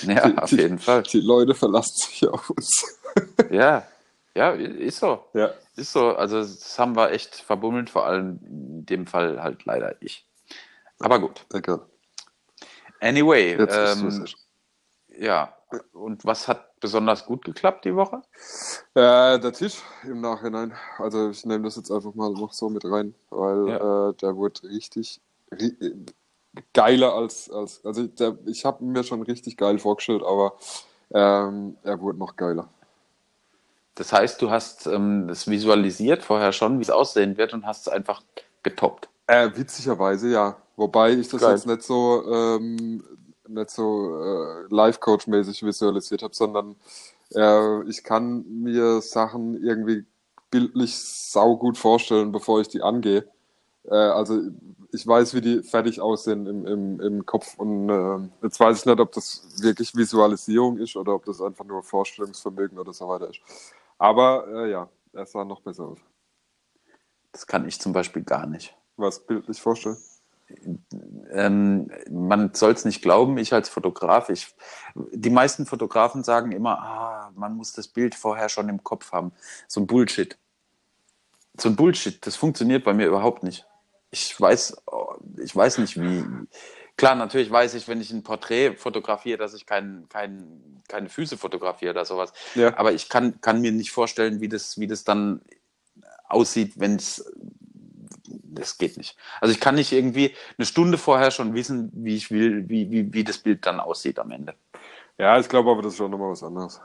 Ja, 0.02 0.28
Die- 0.28 0.38
auf 0.38 0.50
die- 0.50 0.56
jeden 0.56 0.78
Fall. 0.78 1.02
Die 1.02 1.20
Leute 1.20 1.54
verlassen 1.54 1.96
sich 1.96 2.26
auf 2.28 2.50
uns. 2.50 2.98
Ja, 3.50 3.84
ja, 4.34 4.50
ist 4.52 4.98
so. 5.00 5.24
Ja. 5.34 5.50
Ist 5.76 5.92
so. 5.92 6.14
Also 6.14 6.38
das 6.38 6.78
haben 6.78 6.94
wir 6.94 7.10
echt 7.10 7.34
verbummelt, 7.36 7.90
vor 7.90 8.06
allem 8.06 8.38
in 8.46 8.86
dem 8.86 9.06
Fall 9.06 9.42
halt 9.42 9.64
leider 9.64 9.94
ich. 10.00 10.26
Aber 11.00 11.18
gut. 11.18 11.44
Egal. 11.52 11.80
Anyway, 13.00 13.52
ähm, 13.54 13.66
es. 14.06 14.34
Ja. 15.18 15.54
Und 15.92 16.24
was 16.24 16.48
hat 16.48 16.80
besonders 16.80 17.26
gut 17.26 17.44
geklappt 17.44 17.84
die 17.84 17.94
Woche? 17.94 18.22
Äh, 18.94 19.38
der 19.38 19.52
Tisch 19.52 19.82
im 20.04 20.20
Nachhinein. 20.22 20.72
Also 20.98 21.28
ich 21.30 21.44
nehme 21.44 21.64
das 21.64 21.76
jetzt 21.76 21.90
einfach 21.90 22.14
mal 22.14 22.30
noch 22.30 22.52
so 22.54 22.70
mit 22.70 22.84
rein, 22.86 23.14
weil 23.30 23.68
Ja. 23.68 24.08
äh, 24.08 24.14
der 24.14 24.36
wurde 24.36 24.62
richtig 24.62 25.20
ri 25.52 25.76
geiler 26.72 27.14
als, 27.14 27.50
als 27.50 27.84
also 27.84 28.06
der, 28.06 28.36
ich 28.46 28.64
habe 28.64 28.82
mir 28.82 29.04
schon 29.04 29.22
richtig 29.22 29.56
geil 29.58 29.78
vorgestellt, 29.78 30.22
aber 30.24 30.54
ähm, 31.12 31.76
er 31.82 32.00
wurde 32.00 32.18
noch 32.18 32.36
geiler. 32.36 32.68
Das 33.94 34.12
heißt, 34.12 34.40
du 34.40 34.50
hast 34.50 34.86
ähm, 34.86 35.28
das 35.28 35.48
visualisiert 35.48 36.22
vorher 36.22 36.52
schon, 36.52 36.78
wie 36.78 36.82
es 36.82 36.90
aussehen 36.90 37.36
wird 37.36 37.52
und 37.52 37.66
hast 37.66 37.86
es 37.86 37.92
einfach 37.92 38.22
getoppt. 38.62 39.08
Äh, 39.26 39.50
witzigerweise 39.54 40.30
ja. 40.30 40.56
Wobei 40.76 41.12
ich 41.12 41.28
das 41.28 41.40
Geil. 41.42 41.50
jetzt 41.54 41.66
nicht 41.66 41.82
so, 41.82 42.24
ähm, 42.32 43.02
nicht 43.48 43.70
so 43.70 44.20
äh, 44.22 44.66
Life-Coach-mäßig 44.68 45.64
visualisiert 45.64 46.22
habe, 46.22 46.34
sondern 46.34 46.76
äh, 47.34 47.82
ich 47.88 48.04
kann 48.04 48.44
mir 48.62 49.00
Sachen 49.00 49.62
irgendwie 49.62 50.04
bildlich 50.50 50.96
saugut 50.98 51.76
vorstellen, 51.76 52.32
bevor 52.32 52.60
ich 52.60 52.68
die 52.68 52.82
angehe. 52.82 53.28
Äh, 53.84 53.94
also 53.94 54.40
ich 54.92 55.06
weiß, 55.06 55.34
wie 55.34 55.40
die 55.40 55.62
fertig 55.62 56.00
aussehen 56.00 56.46
im, 56.46 56.66
im, 56.66 57.00
im 57.00 57.26
Kopf 57.26 57.58
und 57.58 57.90
äh, 57.90 58.28
jetzt 58.42 58.58
weiß 58.58 58.80
ich 58.80 58.86
nicht, 58.86 59.00
ob 59.00 59.12
das 59.12 59.46
wirklich 59.60 59.94
Visualisierung 59.94 60.78
ist 60.78 60.96
oder 60.96 61.14
ob 61.14 61.24
das 61.24 61.40
einfach 61.40 61.64
nur 61.64 61.82
Vorstellungsvermögen 61.82 62.78
oder 62.78 62.92
so 62.92 63.08
weiter 63.08 63.28
ist. 63.28 63.40
Aber 63.98 64.46
äh, 64.48 64.70
ja, 64.70 64.88
er 65.12 65.26
sah 65.26 65.44
noch 65.44 65.60
besser 65.60 65.84
aus. 65.84 65.98
Das 67.32 67.46
kann 67.46 67.66
ich 67.68 67.80
zum 67.80 67.92
Beispiel 67.92 68.22
gar 68.22 68.46
nicht. 68.46 68.74
Was 68.96 69.20
bildlich 69.20 69.60
vorstellen? 69.60 69.98
Ähm, 71.30 71.90
man 72.10 72.54
soll 72.54 72.72
es 72.72 72.84
nicht 72.84 73.02
glauben, 73.02 73.36
ich 73.38 73.52
als 73.52 73.68
Fotograf, 73.68 74.30
ich, 74.30 74.54
die 75.12 75.30
meisten 75.30 75.66
Fotografen 75.66 76.24
sagen 76.24 76.52
immer, 76.52 76.78
ah, 76.78 77.32
man 77.34 77.54
muss 77.54 77.72
das 77.72 77.88
Bild 77.88 78.14
vorher 78.14 78.48
schon 78.48 78.68
im 78.68 78.82
Kopf 78.82 79.12
haben. 79.12 79.32
So 79.66 79.80
ein 79.80 79.86
Bullshit. 79.86 80.38
So 81.56 81.68
ein 81.68 81.76
Bullshit, 81.76 82.24
das 82.26 82.36
funktioniert 82.36 82.84
bei 82.84 82.94
mir 82.94 83.06
überhaupt 83.06 83.42
nicht. 83.42 83.66
Ich 84.10 84.40
weiß, 84.40 84.76
ich 85.36 85.54
weiß 85.54 85.78
nicht 85.78 86.00
wie. 86.00 86.24
Klar, 86.96 87.14
natürlich 87.14 87.50
weiß 87.50 87.74
ich, 87.74 87.86
wenn 87.86 88.00
ich 88.00 88.10
ein 88.10 88.22
Porträt 88.22 88.74
fotografiere, 88.76 89.38
dass 89.38 89.54
ich 89.54 89.66
kein, 89.66 90.06
kein, 90.08 90.82
keine 90.88 91.08
Füße 91.08 91.36
fotografiere 91.36 91.92
oder 91.92 92.04
sowas. 92.04 92.32
Ja. 92.54 92.76
Aber 92.76 92.92
ich 92.92 93.08
kann, 93.08 93.40
kann 93.40 93.60
mir 93.60 93.70
nicht 93.70 93.92
vorstellen, 93.92 94.40
wie 94.40 94.48
das, 94.48 94.78
wie 94.78 94.86
das 94.86 95.04
dann 95.04 95.42
aussieht, 96.28 96.74
wenn 96.76 96.96
es 96.96 97.24
das 98.44 98.78
geht 98.78 98.96
nicht. 98.96 99.16
Also 99.40 99.52
ich 99.52 99.60
kann 99.60 99.74
nicht 99.74 99.92
irgendwie 99.92 100.34
eine 100.56 100.66
Stunde 100.66 100.98
vorher 100.98 101.30
schon 101.30 101.54
wissen, 101.54 101.90
wie 101.94 102.16
ich 102.16 102.30
will, 102.30 102.68
wie, 102.68 102.90
wie, 102.90 103.12
wie 103.12 103.24
das 103.24 103.38
Bild 103.38 103.66
dann 103.66 103.80
aussieht 103.80 104.18
am 104.18 104.30
Ende. 104.30 104.54
Ja, 105.18 105.38
ich 105.38 105.48
glaube 105.48 105.70
aber, 105.70 105.82
das 105.82 105.92
ist 105.92 105.98
schon 105.98 106.10
nochmal 106.10 106.30
was 106.30 106.42
anderes. 106.42 106.80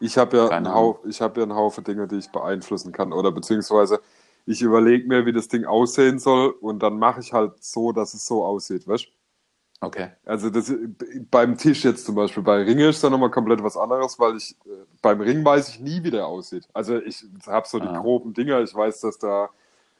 Ich 0.00 0.18
habe 0.18 0.36
ja, 0.36 0.48
einen 0.48 0.72
Hau- 0.72 0.98
ich 1.06 1.20
hab 1.20 1.36
ja 1.36 1.44
einen 1.44 1.54
Haufen 1.54 1.84
Dinge, 1.84 2.08
die 2.08 2.16
ich 2.16 2.30
beeinflussen 2.30 2.92
kann. 2.92 3.12
Oder 3.12 3.30
beziehungsweise 3.30 4.00
ich 4.46 4.60
überlege 4.62 5.06
mir, 5.06 5.26
wie 5.26 5.32
das 5.32 5.48
Ding 5.48 5.64
aussehen 5.64 6.18
soll 6.18 6.50
und 6.50 6.82
dann 6.82 6.98
mache 6.98 7.20
ich 7.20 7.32
halt 7.32 7.62
so, 7.62 7.92
dass 7.92 8.14
es 8.14 8.26
so 8.26 8.44
aussieht, 8.44 8.86
weißt 8.88 9.06
Okay. 9.80 10.10
Also 10.24 10.48
das, 10.48 10.72
beim 11.28 11.58
Tisch 11.58 11.82
jetzt 11.84 12.06
zum 12.06 12.14
Beispiel, 12.14 12.44
bei 12.44 12.62
Ringe 12.62 12.86
ist 12.88 13.02
da 13.02 13.10
nochmal 13.10 13.32
komplett 13.32 13.64
was 13.64 13.76
anderes, 13.76 14.16
weil 14.20 14.36
ich 14.36 14.52
äh, 14.64 14.84
beim 15.02 15.20
Ring 15.20 15.44
weiß 15.44 15.70
ich 15.70 15.80
nie, 15.80 16.04
wie 16.04 16.12
der 16.12 16.24
aussieht. 16.24 16.68
Also 16.72 16.98
ich 17.00 17.24
habe 17.48 17.66
so 17.66 17.80
die 17.80 17.88
Ah. 17.88 17.98
groben 18.00 18.32
Dinger, 18.32 18.60
ich 18.60 18.72
weiß, 18.72 19.00
dass 19.00 19.18
da 19.18 19.50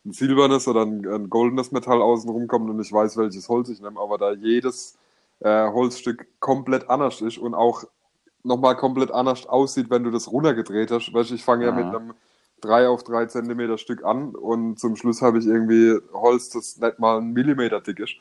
ein 0.04 0.12
silbernes 0.12 0.66
oder 0.68 0.82
ein, 0.82 1.06
ein 1.06 1.30
goldenes 1.30 1.72
Metall 1.72 2.02
außen 2.02 2.28
rumkommt 2.28 2.68
und 2.70 2.80
ich 2.80 2.92
weiß, 2.92 3.16
welches 3.16 3.48
Holz 3.48 3.68
ich 3.68 3.80
nehme, 3.80 4.00
aber 4.00 4.18
da 4.18 4.32
jedes 4.32 4.96
äh, 5.40 5.68
Holzstück 5.70 6.26
komplett 6.40 6.88
anders 6.90 7.20
ist 7.20 7.38
und 7.38 7.54
auch 7.54 7.84
nochmal 8.44 8.76
komplett 8.76 9.12
anders 9.12 9.46
aussieht, 9.46 9.90
wenn 9.90 10.02
du 10.04 10.10
das 10.10 10.30
runtergedreht 10.30 10.90
hast. 10.90 11.12
Weißt, 11.14 11.30
ich 11.30 11.44
fange 11.44 11.64
ja 11.66 11.70
Ah. 11.70 11.74
mit 11.74 11.86
einem 11.86 12.14
3 12.60 12.88
auf 12.88 13.04
3 13.04 13.26
Zentimeter 13.26 13.78
Stück 13.78 14.04
an 14.04 14.34
und 14.34 14.78
zum 14.78 14.96
Schluss 14.96 15.22
habe 15.22 15.38
ich 15.38 15.46
irgendwie 15.46 15.98
Holz, 16.12 16.50
das 16.50 16.78
nicht 16.78 16.98
mal 16.98 17.18
einen 17.18 17.32
Millimeter 17.32 17.80
dick 17.80 18.00
ist. 18.00 18.14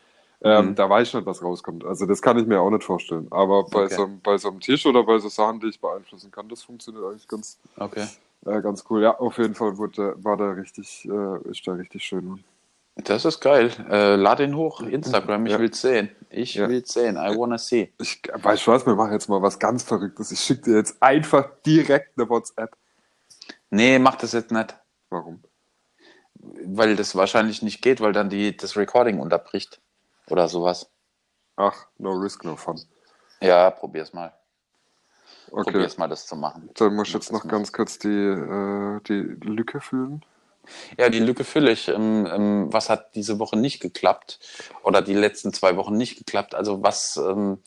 Ähm, 0.43 0.69
Mhm. 0.69 0.75
Da 0.75 0.89
weiß 0.89 1.07
ich 1.09 1.13
nicht, 1.13 1.25
was 1.27 1.43
rauskommt. 1.43 1.85
Also 1.85 2.07
das 2.07 2.21
kann 2.21 2.37
ich 2.39 2.47
mir 2.47 2.59
auch 2.59 2.71
nicht 2.71 2.83
vorstellen. 2.83 3.27
Aber 3.29 3.63
bei, 3.65 3.85
Okay. 3.85 3.95
so, 3.95 4.03
einem- 4.05 4.19
bei 4.21 4.37
so 4.39 4.49
einem 4.49 4.59
Tisch 4.59 4.85
oder 4.87 5.03
bei 5.03 5.19
so 5.19 5.29
Sachen, 5.29 5.59
die 5.59 5.67
ich 5.67 5.79
beeinflussen 5.79 6.31
kann, 6.31 6.49
das 6.49 6.63
funktioniert 6.63 7.03
eigentlich 7.05 7.27
ganz, 7.27 7.59
Okay. 7.77 8.07
Äh, 8.45 8.61
ganz 8.61 8.83
cool. 8.89 9.03
Ja, 9.03 9.17
auf 9.19 9.37
jeden 9.37 9.55
Fall 9.55 9.77
wurde, 9.77 10.15
war 10.23 10.37
der 10.37 10.57
richtig, 10.57 11.07
äh, 11.09 11.49
ist 11.49 11.65
der 11.65 11.77
richtig 11.77 12.03
schön. 12.03 12.43
Das 12.95 13.23
ist 13.25 13.39
geil. 13.39 13.71
Äh, 13.89 14.15
lad 14.15 14.39
ihn 14.41 14.55
hoch, 14.55 14.81
Instagram, 14.81 15.45
ich 15.45 15.53
Ja. 15.53 15.59
will's 15.59 15.81
sehen. 15.81 16.13
Ich 16.29 16.55
Ja. 16.55 16.67
will's 16.67 16.91
sehen. 16.93 17.15
I 17.15 17.35
wanna 17.37 17.57
see. 17.57 17.93
Ich 17.99 18.21
weiß 18.33 18.67
was, 18.67 18.85
wir 18.85 18.95
machen 18.95 19.13
jetzt 19.13 19.29
mal 19.29 19.41
was 19.41 19.57
ganz 19.59 19.83
Verrücktes. 19.83 20.31
Ich 20.31 20.39
schicke 20.41 20.63
dir 20.71 20.77
jetzt 20.77 21.01
einfach 21.01 21.49
direkt 21.65 22.17
eine 22.17 22.29
WhatsApp. 22.29 22.75
Nee, 23.69 23.97
mach 23.97 24.15
das 24.15 24.33
jetzt 24.33 24.51
nicht. 24.51 24.75
Warum? 25.09 25.41
Weil 26.35 26.95
das 26.95 27.15
wahrscheinlich 27.15 27.61
nicht 27.61 27.81
geht, 27.81 28.01
weil 28.01 28.11
dann 28.13 28.29
die, 28.29 28.55
das 28.57 28.75
Recording 28.75 29.19
unterbricht. 29.19 29.79
Oder 30.29 30.47
sowas. 30.49 30.89
Ach, 31.55 31.87
no 31.97 32.11
risk, 32.11 32.43
no 32.43 32.55
fun. 32.55 32.79
Ja, 33.41 33.69
probier's 33.71 34.13
mal. 34.13 34.33
Okay, 35.51 35.71
Probier's 35.71 35.97
mal, 35.97 36.07
das 36.07 36.25
zu 36.25 36.35
machen. 36.35 36.69
dann 36.75 36.95
muss 36.95 37.09
ich 37.09 37.13
jetzt 37.13 37.31
noch 37.31 37.45
ganz 37.47 37.73
kurz 37.73 37.99
die, 37.99 38.07
äh, 38.07 39.01
die 39.07 39.37
Lücke 39.45 39.81
füllen. 39.81 40.23
Ja, 40.97 41.09
die 41.09 41.19
Lücke 41.19 41.43
fülle 41.43 41.71
ich. 41.71 41.87
Ähm, 41.89 42.27
ähm, 42.31 42.67
was 42.71 42.89
hat 42.89 43.15
diese 43.15 43.39
Woche 43.39 43.57
nicht 43.57 43.81
geklappt? 43.81 44.39
Oder 44.83 45.01
die 45.01 45.13
letzten 45.13 45.53
zwei 45.53 45.75
Wochen 45.75 45.97
nicht 45.97 46.17
geklappt? 46.17 46.55
Also 46.55 46.83
was, 46.83 47.17
ähm, 47.17 47.57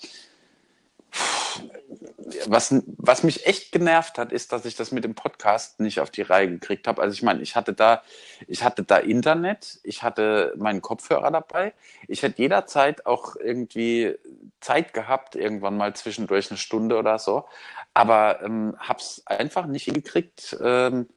was, 2.47 2.75
was 2.87 3.23
mich 3.23 3.47
echt 3.47 3.73
genervt 3.73 4.19
hat, 4.19 4.33
ist, 4.33 4.53
dass 4.53 4.65
ich 4.65 4.77
das 4.77 4.93
mit 4.93 5.05
dem 5.05 5.15
Podcast 5.15 5.81
nicht 5.81 6.01
auf 6.01 6.11
die 6.11 6.23
Reihe 6.23 6.49
gekriegt 6.49 6.87
habe. 6.87 7.03
Also 7.03 7.15
ich 7.15 7.23
meine, 7.23 7.43
ich 7.43 7.57
hatte 7.57 7.73
da, 7.73 8.03
ich 8.47 8.65
hatte 8.65 8.83
da 8.83 8.97
Internet, 8.97 9.79
ich 9.83 10.03
hatte 10.03 10.55
meinen 10.57 10.81
Kopfhörer 10.81 11.31
dabei. 11.31 11.75
Ich 12.09 12.23
hätte 12.23 12.41
jederzeit 12.41 13.07
auch 13.07 13.37
irgendwie 13.37 14.17
Zeit 14.65 14.95
gehabt, 14.95 15.37
irgendwann 15.37 15.77
mal 15.77 15.95
zwischendurch 15.95 16.51
eine 16.51 16.59
Stunde 16.59 16.97
oder 16.97 17.19
so. 17.19 17.47
Aber 17.93 18.43
ähm, 18.43 18.75
hab's 18.79 19.23
einfach 19.27 19.67
nicht 19.67 19.85
hingekriegt, 19.85 20.57
ähm, 20.61 21.09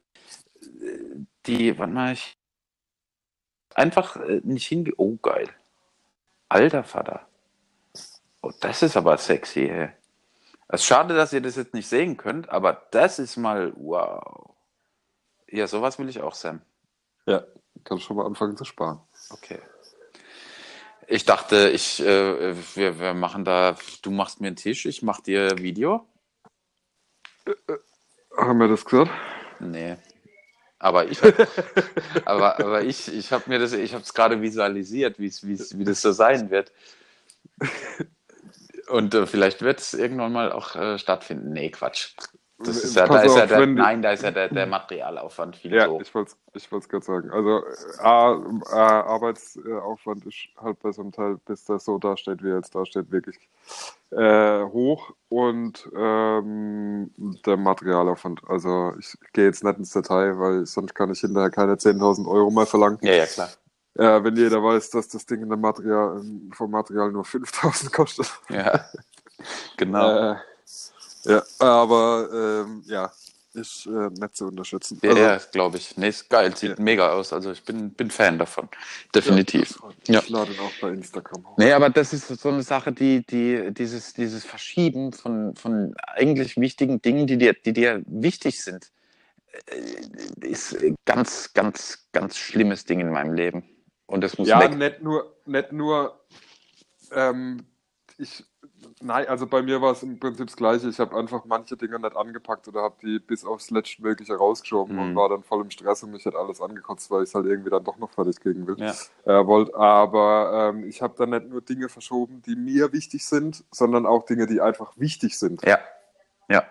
die, 1.46 1.78
warte 1.78 1.92
mal, 1.92 2.12
ich 2.12 2.38
einfach 3.74 4.16
äh, 4.16 4.40
nicht 4.44 4.66
hinge... 4.66 4.92
Oh, 4.96 5.16
geil. 5.16 5.48
Alter 6.48 6.84
Vater. 6.84 7.26
Oh, 8.42 8.52
das 8.60 8.82
ist 8.82 8.96
aber 8.96 9.16
sexy, 9.16 9.66
hey. 9.66 9.88
Es 10.68 10.82
ist 10.82 10.86
schade, 10.86 11.14
dass 11.14 11.32
ihr 11.32 11.40
das 11.40 11.56
jetzt 11.56 11.74
nicht 11.74 11.88
sehen 11.88 12.16
könnt, 12.16 12.50
aber 12.50 12.86
das 12.90 13.18
ist 13.18 13.38
mal 13.38 13.72
wow. 13.76 14.50
Ja, 15.50 15.66
sowas 15.66 15.98
will 15.98 16.10
ich 16.10 16.20
auch, 16.20 16.34
Sam. 16.34 16.60
Ja, 17.24 17.44
kannst 17.84 18.04
schon 18.04 18.16
mal 18.16 18.26
anfangen 18.26 18.56
zu 18.56 18.64
sparen. 18.64 19.00
Okay. 19.30 19.58
Ich 21.10 21.24
dachte, 21.24 21.70
ich, 21.70 22.00
äh, 22.00 22.54
wir, 22.76 23.00
wir 23.00 23.14
machen 23.14 23.42
da, 23.46 23.78
du 24.02 24.10
machst 24.10 24.42
mir 24.42 24.48
einen 24.48 24.56
Tisch, 24.56 24.84
ich 24.84 25.02
mach 25.02 25.20
dir 25.20 25.56
Video. 25.56 26.06
Haben 28.36 28.58
wir 28.58 28.68
das 28.68 28.84
gesagt? 28.84 29.10
Nee. 29.58 29.96
Aber 30.78 31.06
ich, 31.06 31.18
aber, 32.26 32.60
aber 32.60 32.82
ich, 32.82 33.08
ich 33.08 33.32
habe 33.32 33.44
mir 33.48 33.58
das, 33.58 33.72
ich 33.72 33.94
habe 33.94 34.02
es 34.02 34.12
gerade 34.12 34.42
visualisiert, 34.42 35.18
wie 35.18 35.28
es, 35.28 35.46
wie 35.46 35.54
es, 35.54 35.78
wie 35.78 35.84
das 35.84 36.02
so 36.02 36.12
sein 36.12 36.50
wird. 36.50 36.72
Und 38.88 39.14
äh, 39.14 39.26
vielleicht 39.26 39.62
wird 39.62 39.80
es 39.80 39.94
irgendwann 39.94 40.32
mal 40.32 40.52
auch 40.52 40.76
äh, 40.76 40.98
stattfinden. 40.98 41.54
Nee, 41.54 41.70
Quatsch. 41.70 42.14
Das 42.60 42.76
ist 42.76 42.96
ja, 42.96 43.06
Pass 43.06 43.20
da 43.20 43.22
ist 43.26 43.36
ja 43.36 43.42
auf, 43.44 43.48
der, 43.50 43.58
wenn 43.60 43.76
die- 43.76 43.82
nein, 43.82 44.02
da 44.02 44.10
ist 44.10 44.22
ja 44.24 44.32
der, 44.32 44.48
der 44.48 44.66
Materialaufwand 44.66 45.56
viel 45.56 45.72
Ja, 45.72 45.86
so. 45.86 46.00
ich 46.00 46.12
wollte 46.14 46.34
es 46.54 46.88
gerade 46.88 47.04
sagen. 47.04 47.30
Also 47.30 47.64
äh, 47.64 48.00
A, 48.00 48.32
A, 48.72 49.00
Arbeitsaufwand 49.02 50.26
ist 50.26 50.48
halt 50.60 50.80
bei 50.80 50.90
so 50.90 51.02
einem 51.02 51.12
Teil, 51.12 51.38
bis 51.46 51.64
das 51.66 51.84
so 51.84 51.98
dasteht, 51.98 52.42
wie 52.42 52.48
er 52.50 52.56
jetzt 52.56 52.74
dasteht, 52.74 53.12
wirklich 53.12 53.38
äh, 54.10 54.64
hoch 54.64 55.12
und 55.28 55.88
ähm, 55.96 57.10
der 57.46 57.56
Materialaufwand. 57.56 58.40
Also 58.48 58.92
ich 58.98 59.16
gehe 59.32 59.44
jetzt 59.44 59.62
nicht 59.62 59.78
ins 59.78 59.92
Detail, 59.92 60.36
weil 60.40 60.66
sonst 60.66 60.94
kann 60.96 61.12
ich 61.12 61.20
hinterher 61.20 61.50
keine 61.50 61.74
10.000 61.74 62.26
Euro 62.26 62.50
mehr 62.50 62.66
verlangen. 62.66 62.98
Ja, 63.02 63.12
ja, 63.12 63.26
klar. 63.26 63.50
Äh, 63.94 64.24
wenn 64.24 64.34
jeder 64.36 64.62
weiß, 64.62 64.90
dass 64.90 65.06
das 65.08 65.26
Ding 65.26 65.42
in 65.42 65.48
der 65.48 65.58
Material, 65.58 66.22
vom 66.52 66.70
Material 66.72 67.12
nur 67.12 67.24
5.000 67.24 67.92
kostet. 67.92 68.28
Ja, 68.48 68.84
genau. 69.76 70.32
Äh, 70.32 70.36
ja, 71.28 71.42
aber 71.58 72.28
ähm, 72.66 72.82
ja, 72.86 73.12
ist 73.54 73.86
äh, 73.86 73.90
nicht 74.10 74.36
zu 74.36 74.46
unterschätzen. 74.46 75.00
ja, 75.02 75.10
Also, 75.10 75.22
ja 75.22 75.36
glaube 75.52 75.78
ich. 75.78 75.96
Nee, 75.96 76.08
ist 76.08 76.28
geil, 76.28 76.56
sieht 76.56 76.78
Ja. 76.78 76.84
mega 76.84 77.10
aus. 77.12 77.32
Also 77.32 77.52
ich 77.52 77.64
bin, 77.64 77.90
bin 77.92 78.10
Fan 78.10 78.38
davon. 78.38 78.68
Definitiv. 79.14 79.78
Ich 80.02 80.08
Ja. 80.14 80.22
lade 80.28 80.52
ihn 80.52 80.58
auch 80.60 80.72
bei 80.80 80.90
Instagram 80.90 81.46
hoch. 81.46 81.56
Nee, 81.58 81.72
aber 81.72 81.90
das 81.90 82.12
ist 82.12 82.28
so 82.28 82.48
eine 82.48 82.62
Sache, 82.62 82.92
die, 82.92 83.24
die, 83.26 83.72
dieses, 83.72 84.12
dieses 84.14 84.44
Verschieben 84.44 85.12
von, 85.12 85.54
von 85.56 85.94
eigentlich 85.98 86.56
wichtigen 86.56 87.00
Dingen, 87.02 87.26
die 87.26 87.38
dir, 87.38 87.54
die 87.54 87.72
dir 87.72 88.02
wichtig 88.06 88.62
sind, 88.62 88.90
äh, 89.66 90.46
ist 90.46 90.76
ganz, 91.04 91.52
ganz, 91.54 92.08
ganz 92.12 92.36
schlimmes 92.36 92.84
Ding 92.84 93.00
in 93.00 93.10
meinem 93.10 93.32
Leben. 93.34 93.64
Und 94.06 94.22
das 94.22 94.38
muss 94.38 94.48
Ja, 94.48 94.60
weg. 94.60 94.76
nicht 94.76 95.02
nur, 95.02 95.34
nicht 95.46 95.72
nur, 95.72 96.20
ähm, 97.12 97.66
ich, 98.18 98.44
nein, 99.00 99.26
also 99.28 99.46
bei 99.46 99.62
mir 99.62 99.80
war 99.80 99.92
es 99.92 100.02
im 100.02 100.18
Prinzip 100.18 100.46
das 100.46 100.56
Gleiche. 100.56 100.88
Ich 100.88 100.98
habe 101.00 101.16
einfach 101.16 101.44
manche 101.44 101.76
Dinge 101.76 101.98
nicht 101.98 102.16
angepackt 102.16 102.66
oder 102.68 102.82
habe 102.82 102.96
die 103.02 103.18
bis 103.18 103.44
aufs 103.44 103.70
Letztmögliche 103.70 104.34
rausgeschoben 104.36 104.96
Mhm. 104.96 105.02
und 105.02 105.16
war 105.16 105.28
dann 105.28 105.42
voll 105.42 105.62
im 105.62 105.70
Stress 105.70 106.02
und 106.02 106.10
mich 106.12 106.24
hat 106.26 106.34
alles 106.34 106.60
angekotzt, 106.60 107.10
weil 107.10 107.22
ich 107.22 107.28
es 107.30 107.34
halt 107.34 107.46
irgendwie 107.46 107.70
dann 107.70 107.84
doch 107.84 107.98
noch 107.98 108.10
fertig 108.10 108.40
kriegen 108.40 108.66
will. 108.66 108.76
Ja. 108.78 108.92
Äh, 109.24 109.46
wollt, 109.46 109.74
aber 109.74 110.70
ähm, 110.74 110.84
ich 110.84 111.02
habe 111.02 111.14
dann 111.18 111.30
nicht 111.30 111.48
nur 111.48 111.60
Dinge 111.60 111.88
verschoben, 111.88 112.42
die 112.42 112.56
mir 112.56 112.92
wichtig 112.92 113.26
sind, 113.26 113.64
sondern 113.70 114.06
auch 114.06 114.24
Dinge, 114.26 114.46
die 114.46 114.60
einfach 114.60 114.92
wichtig 114.96 115.38
sind. 115.38 115.64
Ja, 115.66 115.78
ja, 116.48 116.64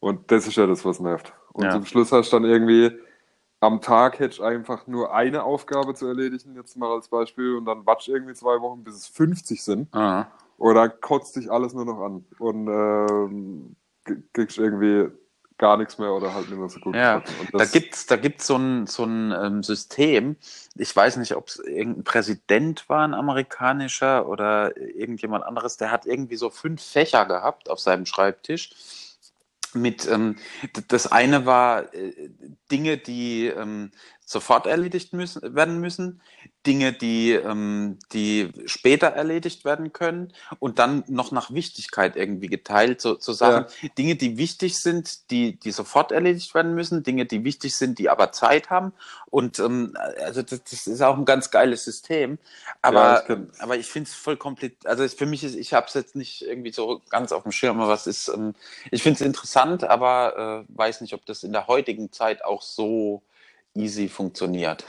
Und 0.00 0.30
das 0.30 0.46
ist 0.46 0.56
ja 0.56 0.66
das, 0.66 0.84
was 0.84 1.00
nervt. 1.00 1.32
Und 1.52 1.64
Ja. 1.64 1.70
zum 1.72 1.84
Schluss 1.86 2.12
hast 2.12 2.32
du 2.32 2.36
dann 2.36 2.44
irgendwie 2.44 2.92
am 3.60 3.80
Tag 3.80 4.18
hättest 4.18 4.40
du 4.40 4.44
einfach 4.44 4.86
nur 4.86 5.14
eine 5.14 5.42
Aufgabe 5.42 5.94
zu 5.94 6.06
erledigen, 6.06 6.54
jetzt 6.56 6.76
mal 6.76 6.92
als 6.92 7.08
Beispiel, 7.08 7.56
und 7.56 7.64
dann 7.64 7.86
watsch 7.86 8.06
irgendwie 8.06 8.34
zwei 8.34 8.60
Wochen, 8.60 8.84
bis 8.84 8.94
es 8.96 9.06
50 9.08 9.64
sind. 9.64 9.88
Ah. 9.94 10.26
Oder 10.58 10.88
kotzt 10.88 11.36
dich 11.36 11.50
alles 11.50 11.74
nur 11.74 11.84
noch 11.84 12.00
an 12.00 12.24
und 12.38 12.68
ähm, 12.68 13.76
kriegst 14.32 14.58
irgendwie 14.58 15.10
gar 15.58 15.76
nichts 15.76 15.98
mehr 15.98 16.12
oder 16.12 16.34
halt 16.34 16.48
nicht 16.48 16.58
mehr 16.58 16.68
so 16.68 16.80
gut. 16.80 16.94
Ja, 16.94 17.22
Da 17.52 17.64
gibt's, 17.64 18.06
da 18.06 18.16
gibt's 18.16 18.46
so 18.46 18.56
ein, 18.56 18.86
so 18.86 19.04
ein 19.04 19.32
ähm, 19.32 19.62
System. 19.62 20.36
Ich 20.74 20.94
weiß 20.94 21.16
nicht, 21.16 21.34
ob 21.34 21.48
es 21.48 21.58
irgendein 21.58 22.04
Präsident 22.04 22.88
war, 22.88 23.06
ein 23.06 23.14
amerikanischer 23.14 24.28
oder 24.28 24.76
irgendjemand 24.76 25.44
anderes. 25.44 25.76
Der 25.76 25.90
hat 25.90 26.06
irgendwie 26.06 26.36
so 26.36 26.50
fünf 26.50 26.82
Fächer 26.82 27.24
gehabt 27.24 27.70
auf 27.70 27.80
seinem 27.80 28.06
Schreibtisch. 28.06 28.70
Mit, 29.72 30.06
ähm, 30.10 30.36
das 30.88 31.10
eine 31.10 31.44
war 31.44 31.92
äh, 31.94 32.30
Dinge, 32.70 32.96
die 32.98 33.46
ähm, 33.46 33.90
sofort 34.26 34.66
erledigt 34.66 35.14
müssen, 35.14 35.54
werden 35.54 35.80
müssen, 35.80 36.20
Dinge, 36.66 36.92
die, 36.92 37.32
ähm, 37.32 37.98
die 38.12 38.50
später 38.66 39.06
erledigt 39.08 39.64
werden 39.64 39.92
können 39.92 40.32
und 40.58 40.80
dann 40.80 41.04
noch 41.06 41.30
nach 41.32 41.52
Wichtigkeit 41.52 42.16
irgendwie 42.16 42.48
geteilt, 42.48 43.00
so, 43.00 43.18
so 43.20 43.32
Sachen, 43.32 43.66
Dinge, 43.96 44.16
die 44.16 44.36
wichtig 44.36 44.78
sind, 44.78 45.30
die, 45.30 45.58
die 45.60 45.70
sofort 45.70 46.12
erledigt 46.12 46.54
werden 46.54 46.74
müssen, 46.74 47.04
Dinge, 47.04 47.24
die 47.26 47.44
wichtig 47.44 47.76
sind, 47.76 48.00
die 48.00 48.10
aber 48.10 48.32
Zeit 48.32 48.68
haben. 48.70 48.92
Und 49.30 49.60
ähm, 49.60 49.96
also 50.24 50.42
das, 50.42 50.62
das 50.64 50.88
ist 50.88 51.02
auch 51.02 51.16
ein 51.16 51.24
ganz 51.24 51.52
geiles 51.52 51.84
System. 51.84 52.38
Aber 52.82 53.00
Ja, 53.02 53.12
ja, 53.14 53.20
ich 53.20 53.24
kenn- 53.26 53.50
aber 53.58 53.76
ich 53.76 53.86
finde 53.86 54.08
es 54.08 54.14
voll 54.14 54.36
komplett. 54.36 54.86
Also 54.86 55.06
für 55.08 55.26
mich 55.26 55.44
ist, 55.44 55.54
ich 55.56 55.72
habe 55.72 55.86
es 55.86 55.94
jetzt 55.94 56.16
nicht 56.16 56.42
irgendwie 56.42 56.72
so 56.72 57.00
ganz 57.10 57.32
auf 57.32 57.44
dem 57.44 57.52
Schirm, 57.52 57.80
aber 57.80 57.94
ist, 57.94 58.28
ähm, 58.28 58.54
ich 58.90 59.02
finde 59.02 59.16
es 59.16 59.20
interessant, 59.26 59.84
aber 59.84 60.64
äh, 60.68 60.76
weiß 60.76 61.00
nicht, 61.00 61.14
ob 61.14 61.24
das 61.26 61.42
in 61.44 61.52
der 61.52 61.66
heutigen 61.66 62.12
Zeit 62.12 62.44
auch 62.44 62.62
so 62.62 63.22
easy 63.76 64.08
funktioniert. 64.08 64.84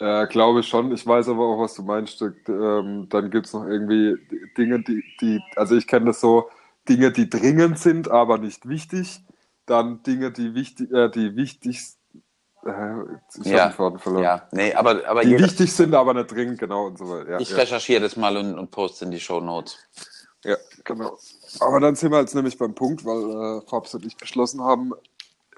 äh, 0.00 0.26
glaube 0.28 0.60
ich 0.60 0.68
schon. 0.68 0.92
Ich 0.92 1.06
weiß 1.06 1.28
aber 1.28 1.44
auch, 1.46 1.60
was 1.60 1.74
du 1.74 1.82
meinst. 1.82 2.22
Ähm, 2.22 3.08
dann 3.10 3.30
gibt 3.30 3.46
es 3.46 3.52
noch 3.52 3.66
irgendwie 3.66 4.16
Dinge, 4.56 4.82
die, 4.82 5.04
die, 5.20 5.40
also 5.56 5.76
ich 5.76 5.86
kenne 5.86 6.06
das 6.06 6.20
so, 6.20 6.50
Dinge, 6.88 7.12
die 7.12 7.30
dringend 7.30 7.78
sind, 7.78 8.10
aber 8.10 8.38
nicht 8.38 8.68
wichtig. 8.68 9.22
Dann 9.66 10.02
Dinge, 10.02 10.32
die 10.32 10.54
wichtig, 10.54 10.90
äh, 10.92 11.10
die 11.10 11.36
wichtig, 11.36 11.80
äh, 12.64 12.94
ich 13.44 13.52
Ja. 13.52 13.76
Ja, 14.22 14.48
nee, 14.52 14.74
aber, 14.74 15.06
aber 15.08 15.24
Die 15.24 15.30
jeder, 15.30 15.44
wichtig 15.46 15.72
sind, 15.72 15.94
aber 15.94 16.14
nicht 16.14 16.30
dringend, 16.32 16.58
genau 16.58 16.86
und 16.88 16.98
so 16.98 17.08
weiter. 17.10 17.32
Ja, 17.32 17.40
ich 17.40 17.50
ja. 17.50 17.58
recherchiere 17.58 18.02
das 18.02 18.16
mal 18.16 18.36
und, 18.36 18.58
und 18.58 18.70
poste 18.70 19.04
in 19.06 19.10
die 19.12 19.20
Show 19.20 19.40
Notes. 19.40 19.78
Ja, 20.44 20.56
genau. 20.84 21.18
Aber 21.60 21.80
dann 21.80 21.96
sind 21.96 22.12
wir 22.12 22.20
jetzt 22.20 22.34
nämlich 22.34 22.58
beim 22.58 22.74
Punkt, 22.74 23.04
weil 23.04 23.58
äh, 23.60 23.68
Fabs 23.68 23.94
und 23.94 24.06
ich 24.06 24.16
beschlossen 24.16 24.62
haben, 24.62 24.92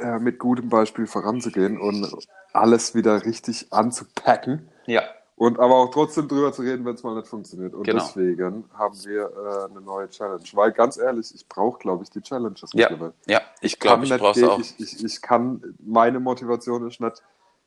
äh, 0.02 0.18
mit 0.18 0.38
gutem 0.38 0.68
Beispiel 0.68 1.06
voranzugehen 1.06 1.80
und 1.80 2.11
alles 2.52 2.94
wieder 2.94 3.25
richtig 3.25 3.66
anzupacken 3.73 4.68
Ja, 4.87 5.02
und 5.37 5.59
aber 5.59 5.75
auch 5.76 5.90
trotzdem 5.90 6.28
drüber 6.28 6.52
zu 6.52 6.62
reden, 6.62 6.85
wenn 6.85 6.94
es 6.94 7.02
mal 7.02 7.16
nicht 7.16 7.26
funktioniert. 7.26 7.75
Und 7.75 7.85
Genau. 7.85 8.02
deswegen 8.02 8.64
haben 8.75 8.97
wir 9.04 9.23
äh, 9.25 9.71
eine 9.71 9.80
neue 9.80 10.08
Challenge. 10.08 10.45
Weil 10.52 10.71
ganz 10.73 10.99
ehrlich, 10.99 11.34
ich 11.34 11.49
brauche, 11.49 11.78
glaube 11.78 12.04
ich, 12.04 12.10
die 12.10 12.21
Challenges 12.21 12.71
ja, 12.75 12.88
mittlerweile. 12.88 13.15
ja. 13.26 13.41
Ich 13.60 13.78
glaube, 13.80 14.04
ich 14.04 14.10
nicht 14.10 14.21
brauche 14.21 14.52
auch. 14.52 14.60
Ich, 14.60 14.78
ich, 14.78 15.04
ich 15.04 15.21
kann, 15.23 15.75
meine 15.84 16.21
Motivation 16.21 16.86
ist 16.86 17.00
nicht, 17.00 17.23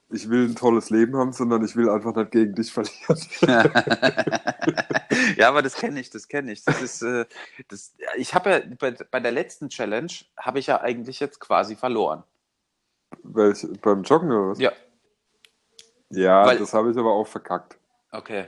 ich 0.09 0.29
will 0.29 0.45
ein 0.49 0.55
tolles 0.55 0.89
Leben 0.89 1.15
haben, 1.17 1.31
sondern 1.33 1.63
ich 1.65 1.75
will 1.75 1.89
einfach 1.89 2.15
nicht 2.15 2.31
gegen 2.31 2.53
dich 2.55 2.71
verlieren. 2.71 3.19
ja, 5.37 5.49
aber 5.49 5.61
das 5.61 5.75
kenne 5.75 5.99
ich, 5.99 6.09
das 6.09 6.27
kenne 6.27 6.51
ich. 6.51 6.63
Das 6.63 6.81
ist, 6.81 7.01
äh, 7.01 7.25
das, 7.67 7.95
ich 8.15 8.33
habe 8.33 8.49
ja 8.49 8.59
bei, 8.79 8.91
bei 8.91 9.19
der 9.19 9.31
letzten 9.31 9.69
Challenge 9.69 10.11
habe 10.37 10.59
ich 10.59 10.67
ja 10.67 10.81
eigentlich 10.81 11.19
jetzt 11.19 11.39
quasi 11.39 11.75
verloren. 11.75 12.23
Welche, 13.23 13.67
beim 13.81 14.03
Joggen 14.03 14.31
oder 14.31 14.49
was? 14.51 14.59
Ja, 14.59 14.71
Ja, 16.09 16.45
Weil- 16.45 16.59
das 16.59 16.73
habe 16.73 16.91
ich 16.91 16.97
aber 16.97 17.11
auch 17.11 17.27
verkackt. 17.27 17.77
okay. 18.11 18.45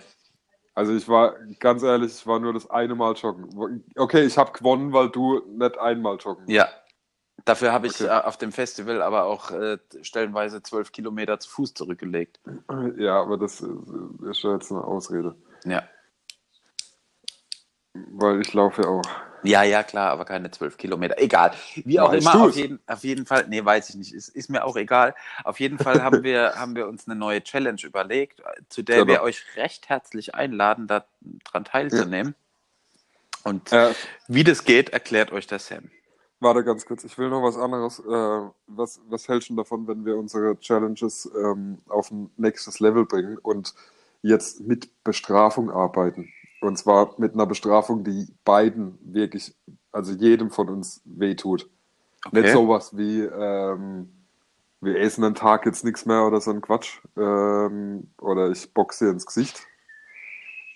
Also 0.75 0.93
ich 0.95 1.07
war, 1.09 1.33
ganz 1.59 1.81
ehrlich, 1.81 2.11
ich 2.13 2.27
war 2.27 2.39
nur 2.39 2.53
das 2.53 2.69
eine 2.69 2.93
Mal 2.93 3.13
joggen. 3.15 3.83
Okay, 3.95 4.25
ich 4.25 4.37
habe 4.37 4.51
gewonnen, 4.51 4.93
weil 4.93 5.09
du 5.09 5.41
nicht 5.47 5.75
einmal 5.79 6.17
joggen. 6.17 6.47
Ja. 6.47 6.67
Dafür 7.47 7.71
habe 7.71 7.87
ich 7.87 7.95
Okay. 8.01 8.07
äh, 8.07 8.23
auf 8.23 8.37
dem 8.37 8.51
Festival 8.51 9.01
aber 9.01 9.23
auch 9.23 9.51
äh, 9.51 9.77
stellenweise 10.01 10.61
zwölf 10.61 10.91
Kilometer 10.91 11.39
zu 11.39 11.49
Fuß 11.49 11.73
zurückgelegt. 11.73 12.41
Ja, 12.97 13.21
aber 13.21 13.37
das 13.37 13.61
äh, 13.61 13.67
ist 14.29 14.43
ja 14.43 14.53
jetzt 14.53 14.69
eine 14.69 14.83
Ausrede. 14.83 15.33
Ja. 15.63 15.83
Weil 17.93 18.41
ich 18.41 18.53
laufe 18.53 18.81
ja 18.81 18.89
auch. 18.89 19.01
Ja, 19.43 19.63
ja, 19.63 19.83
klar, 19.83 20.09
aber 20.11 20.25
keine 20.25 20.51
zwölf 20.51 20.77
Kilometer. 20.77 21.15
Egal. 21.19 21.53
Wie 21.75 21.99
auch 22.01 22.11
Weißt 22.11 22.21
immer, 22.27 22.43
auf 22.43 22.55
jeden, 22.55 22.79
auf 22.85 23.03
jeden 23.05 23.25
Fall, 23.25 23.45
nee, 23.47 23.63
weiß 23.63 23.89
ich 23.89 23.95
nicht, 23.95 24.13
ist, 24.13 24.29
ist 24.29 24.49
mir 24.49 24.65
auch 24.65 24.75
egal. 24.75 25.15
Auf 25.45 25.59
jeden 25.61 25.77
Fall 25.77 26.03
haben 26.03 26.23
wir, 26.23 26.53
haben 26.57 26.75
wir 26.75 26.87
uns 26.87 27.07
eine 27.07 27.15
neue 27.17 27.41
Challenge 27.43 27.79
überlegt, 27.83 28.41
zu 28.67 28.83
der 28.83 28.97
Genau. 29.05 29.07
wir 29.07 29.21
euch 29.21 29.43
recht 29.55 29.87
herzlich 29.87 30.35
einladen, 30.35 30.87
daran 30.87 31.63
teilzunehmen. 31.63 32.35
Und 33.43 33.71
Äh, 33.71 33.93
wie 34.27 34.43
das 34.43 34.65
geht, 34.65 34.89
erklärt 34.89 35.31
euch 35.31 35.47
der 35.47 35.59
Sam. 35.59 35.89
Warte 36.39 36.63
ganz 36.63 36.85
kurz, 36.85 37.03
ich 37.03 37.17
will 37.17 37.29
noch 37.29 37.43
was 37.43 37.57
anderes. 37.57 37.99
Äh, 37.99 38.49
was, 38.67 39.01
was 39.09 39.27
hältst 39.27 39.49
du 39.49 39.55
davon, 39.55 39.87
wenn 39.87 40.05
wir 40.05 40.17
unsere 40.17 40.57
Challenges 40.59 41.29
ähm, 41.35 41.79
auf 41.87 42.11
ein 42.11 42.29
nächstes 42.37 42.79
Level 42.79 43.05
bringen 43.05 43.37
und 43.37 43.73
jetzt 44.21 44.61
mit 44.61 45.03
Bestrafung 45.03 45.71
arbeiten? 45.71 46.29
Und 46.61 46.77
zwar 46.77 47.13
mit 47.17 47.33
einer 47.33 47.45
Bestrafung, 47.45 48.03
die 48.03 48.27
beiden 48.43 48.97
wirklich, 49.01 49.55
also 49.91 50.13
jedem 50.13 50.49
von 50.49 50.69
uns 50.69 51.01
wehtut. 51.05 51.69
Nicht 52.31 52.49
sowas 52.49 52.97
wie, 52.97 53.21
ähm, 53.21 54.09
wir 54.81 54.99
essen 54.99 55.23
einen 55.23 55.35
Tag 55.35 55.65
jetzt 55.65 55.85
nichts 55.85 56.05
mehr 56.05 56.25
oder 56.25 56.41
so 56.41 56.51
ein 56.51 56.61
Quatsch. 56.61 56.99
Ähm, 57.15 58.11
oder 58.19 58.49
ich 58.49 58.73
boxe 58.73 59.05
dir 59.05 59.11
ins 59.11 59.25
Gesicht. 59.25 59.65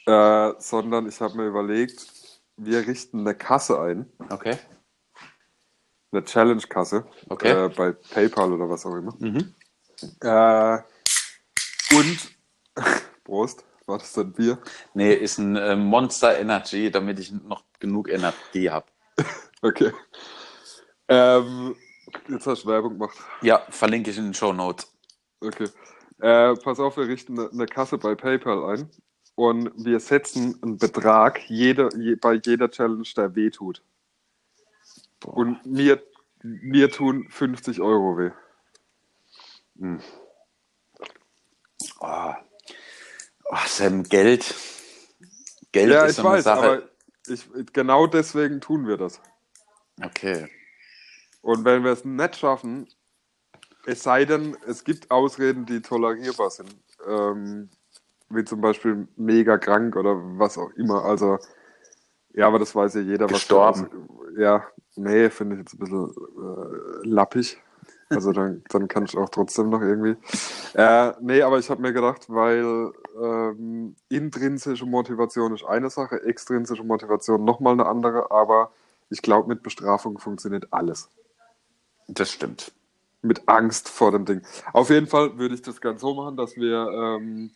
Äh, 0.06 0.54
sondern 0.60 1.08
ich 1.08 1.20
habe 1.20 1.38
mir 1.38 1.48
überlegt, 1.48 2.42
wir 2.58 2.88
richten 2.88 3.22
eine 3.22 3.36
Kasse 3.36 3.80
ein, 3.82 4.06
Okay. 4.30 4.58
Eine 6.12 6.24
Challenge-Kasse, 6.24 7.06
Okay. 7.30 7.66
äh, 7.66 7.70
bei 7.70 7.92
PayPal 7.92 8.52
oder 8.52 8.70
was 8.70 8.86
auch 8.86 8.96
immer. 8.96 9.14
Mhm. 9.20 9.54
Äh, 10.22 10.78
und, 11.96 12.18
Prost, 13.24 13.64
war 13.86 13.98
das 13.98 14.14
denn 14.14 14.34
Bier? 14.34 14.60
Nee, 14.94 15.14
ist 15.14 15.38
ein 15.38 15.56
äh, 15.56 15.76
Monster 15.76 16.38
Energy, 16.40 16.92
damit 16.92 17.20
ich 17.20 17.32
noch 17.32 17.64
genug 17.80 18.10
Energie 18.10 18.70
habe. 18.70 18.88
Okay. 19.64 19.92
Ähm, 21.08 21.76
jetzt 22.28 22.48
hast 22.48 22.64
du 22.64 22.70
Werbung 22.70 22.94
gemacht. 22.94 23.16
Ja, 23.44 23.62
verlinke 23.70 24.10
ich 24.10 24.18
in 24.18 24.24
den 24.24 24.34
Show 24.34 24.52
Notes. 24.54 24.92
Okay. 25.40 25.68
Äh, 26.20 26.56
pass 26.56 26.80
auf, 26.80 26.98
wir 26.98 27.08
richten 27.08 27.38
eine, 27.40 27.52
eine 27.52 27.66
Kasse 27.68 28.00
bei 28.00 28.16
PayPal 28.16 28.74
ein 28.74 28.90
und 29.36 29.72
wir 29.76 30.00
setzen 30.00 30.58
einen 30.64 30.80
Betrag 30.80 31.48
jede, 31.48 31.90
je, 31.96 32.16
bei 32.16 32.42
jeder 32.44 32.72
Challenge, 32.72 33.08
der 33.16 33.36
weh 33.36 33.52
tut. 35.22 35.34
Und 35.34 35.66
mir, 35.66 36.04
mir 36.44 36.92
tun 36.92 37.28
50 37.30 37.80
Euro 37.82 38.18
weh. 38.18 38.32
Oh. 42.00 42.34
Oh, 43.50 43.58
Sam, 43.68 44.04
Geld. 44.04 44.54
Geld 45.72 45.92
Ja, 45.92 46.06
ist 46.06 46.12
ich 46.12 46.18
so 46.18 46.24
eine 46.24 46.38
weiß, 46.38 46.44
Sache. 46.44 46.60
aber 46.60 46.90
ich, 47.28 47.48
genau 47.74 48.08
deswegen 48.08 48.62
tun 48.62 48.88
wir 48.88 48.98
das. 48.98 49.22
Okay. 50.04 50.50
Und 51.42 51.66
wenn 51.66 51.84
wir 51.84 51.92
es 51.92 52.06
nicht 52.06 52.36
schaffen, 52.38 52.88
es 53.86 54.04
sei 54.04 54.26
denn, 54.26 54.56
es 54.68 54.84
gibt 54.84 55.10
Ausreden, 55.12 55.66
die 55.66 55.82
tolerierbar 55.82 56.52
sind, 56.52 56.76
ähm, 57.08 57.70
wie 58.30 58.44
zum 58.44 58.62
Beispiel 58.62 59.08
mega 59.16 59.58
krank 59.58 59.96
oder 59.96 60.16
was 60.38 60.58
auch 60.58 60.70
immer. 60.72 61.04
Also, 61.04 61.40
ja, 62.34 62.48
aber 62.48 62.60
das 62.60 62.76
weiß 62.76 62.96
ja 62.96 63.02
jeder. 63.02 63.26
was- 63.26 63.34
Gestorben. 63.34 63.90
ja, 64.38 64.64
nee, 64.96 65.30
finde 65.30 65.56
ich 65.56 65.60
jetzt 65.62 65.74
ein 65.74 65.80
bisschen 65.80 66.10
äh, 66.10 67.08
lappig. 67.08 67.62
Also 68.10 68.32
dann, 68.34 68.64
dann 68.70 68.88
kann 68.88 69.06
ich 69.06 69.18
auch 69.18 69.30
trotzdem 69.30 69.70
noch 69.70 69.82
irgendwie. 69.82 70.16
Äh, 70.74 71.14
nee, 71.22 71.42
aber 71.42 71.60
ich 71.60 71.70
habe 71.70 71.82
mir 71.82 71.94
gedacht, 71.94 72.26
weil 72.30 72.92
ähm, 73.22 73.96
intrinsische 74.10 74.86
Motivation 74.86 75.54
ist 75.54 75.64
eine 75.66 75.90
Sache, 75.90 76.22
extrinsische 76.24 76.84
Motivation 76.84 77.44
nochmal 77.46 77.74
eine 77.74 77.86
andere, 77.86 78.32
aber 78.32 78.72
ich 79.10 79.22
glaube, 79.22 79.48
mit 79.50 79.64
Bestrafung 79.64 80.18
funktioniert 80.20 80.68
alles 80.72 81.10
Das 82.08 82.32
stimmt. 82.32 82.72
mit 83.22 83.48
Angst 83.48 83.88
vor 83.90 84.12
dem 84.12 84.26
Ding. 84.26 84.42
Auf 84.74 84.90
jeden 84.90 85.08
Fall 85.08 85.38
würde 85.38 85.56
ich 85.56 85.62
das 85.62 85.80
ganz 85.82 86.02
so 86.02 86.14
machen, 86.14 86.36
dass 86.38 86.56
wir 86.56 86.88
ähm, 86.94 87.52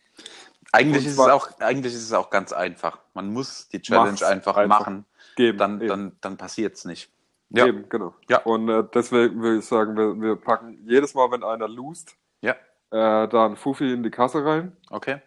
Eigentlich 0.72 1.06
ist, 1.06 1.12
es 1.12 1.18
auch, 1.20 1.48
eigentlich 1.60 1.94
ist 1.94 2.02
es 2.02 2.12
auch 2.12 2.28
ganz 2.30 2.52
einfach. 2.52 2.98
Man 3.14 3.32
muss 3.32 3.68
die 3.68 3.80
Challenge 3.80 4.24
einfach, 4.26 4.56
einfach. 4.56 4.80
machen. 4.80 5.04
geben. 5.36 5.58
Dann, 5.58 5.80
eben, 5.80 5.88
dann, 5.88 6.16
dann 6.20 6.36
passiert 6.36 6.74
es 6.74 6.84
nicht. 6.84 7.10
Ja. 7.50 7.66
eben, 7.66 7.88
genau. 7.88 8.14
Ja. 8.28 8.38
Und 8.42 8.68
äh, 8.68 8.84
deswegen 8.92 9.40
würde 9.40 9.58
ich 9.58 9.64
sagen, 9.64 9.96
wir, 9.96 10.20
wir 10.20 10.36
packen 10.36 10.78
jedes 10.86 11.14
Mal, 11.14 11.30
wenn 11.30 11.44
einer 11.44 11.68
lost, 11.68 12.16
Ja. 12.40 12.52
äh, 12.90 13.28
da 13.28 13.46
ein 13.46 13.56
Fuffi 13.56 13.92
in 13.92 14.02
die 14.02 14.10
Kasse 14.10 14.44
rein 14.44 14.76
Okay. 14.90 15.22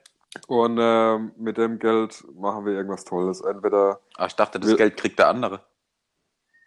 und 0.48 0.78
ähm, 0.80 1.32
mit 1.38 1.58
dem 1.58 1.80
Geld 1.80 2.24
machen 2.36 2.66
wir 2.66 2.74
irgendwas 2.74 3.06
Tolles. 3.06 3.40
Entweder, 3.42 4.02
Aber 4.16 4.28
ich 4.28 4.36
dachte, 4.36 4.60
das 4.60 4.70
Wir- 4.72 4.78
Geld 4.78 4.98
kriegt 4.98 5.18
der 5.18 5.30
andere. 5.30 5.62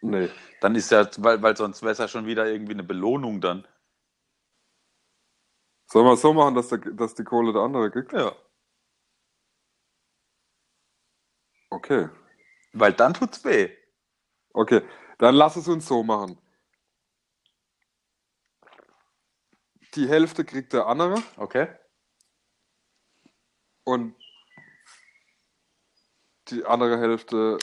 Nee. 0.01 0.29
Dann 0.59 0.75
ist 0.75 0.91
ja, 0.91 1.07
weil, 1.19 1.41
weil 1.41 1.55
sonst 1.55 1.81
wäre 1.83 1.91
es 1.93 1.97
ja 1.99 2.07
schon 2.07 2.25
wieder 2.25 2.47
irgendwie 2.47 2.73
eine 2.73 2.83
Belohnung 2.83 3.39
dann. 3.39 3.65
Sollen 5.87 6.05
wir 6.05 6.13
es 6.13 6.21
so 6.21 6.33
machen, 6.33 6.55
dass, 6.55 6.69
der, 6.69 6.79
dass 6.79 7.13
die 7.13 7.23
Kohle 7.23 7.53
der 7.53 7.61
andere 7.61 7.91
kriegt? 7.91 8.11
Ja. 8.13 8.31
Okay. 11.73 12.09
Weil 12.73 12.93
dann 12.93 13.13
tut's 13.13 13.43
weh. 13.43 13.69
Okay. 14.53 14.81
Dann 15.17 15.35
lass 15.35 15.55
es 15.55 15.67
uns 15.67 15.87
so 15.87 16.03
machen. 16.03 16.37
Die 19.95 20.07
Hälfte 20.07 20.45
kriegt 20.45 20.73
der 20.73 20.87
andere 20.87 21.21
Okay. 21.37 21.67
und 23.83 24.15
die 26.49 26.65
andere 26.65 26.99
Hälfte 26.99 27.57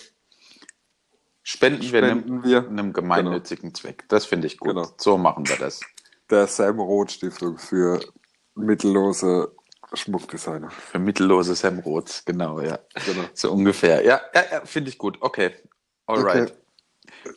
Spenden, 1.42 1.82
wir 1.82 2.02
einem, 2.02 2.20
spenden 2.20 2.44
wir 2.44 2.68
einem 2.68 2.92
gemeinnützigen 2.92 3.74
Zweck. 3.74 4.08
Das 4.08 4.26
finde 4.26 4.46
ich 4.46 4.58
gut. 4.58 4.70
Genau. 4.70 4.88
So 4.98 5.18
machen 5.18 5.48
wir 5.48 5.56
das. 5.56 5.80
der 6.30 6.46
Sam 6.46 6.78
Roth 6.80 7.12
Stiftung 7.12 7.58
für 7.58 8.00
mittellose 8.54 9.54
Schmuckdesigner. 9.92 10.70
Für 10.70 10.98
mittellose 10.98 11.54
Sam 11.54 11.80
Roths, 11.80 12.24
genau, 12.24 12.60
ja. 12.60 12.78
Genau. 13.06 13.24
So 13.34 13.52
ungefähr. 13.52 14.04
Ja, 14.04 14.20
ja, 14.34 14.44
ja 14.52 14.64
finde 14.64 14.90
ich 14.90 14.98
gut. 14.98 15.18
Okay. 15.20 15.52
Alright. 16.06 16.54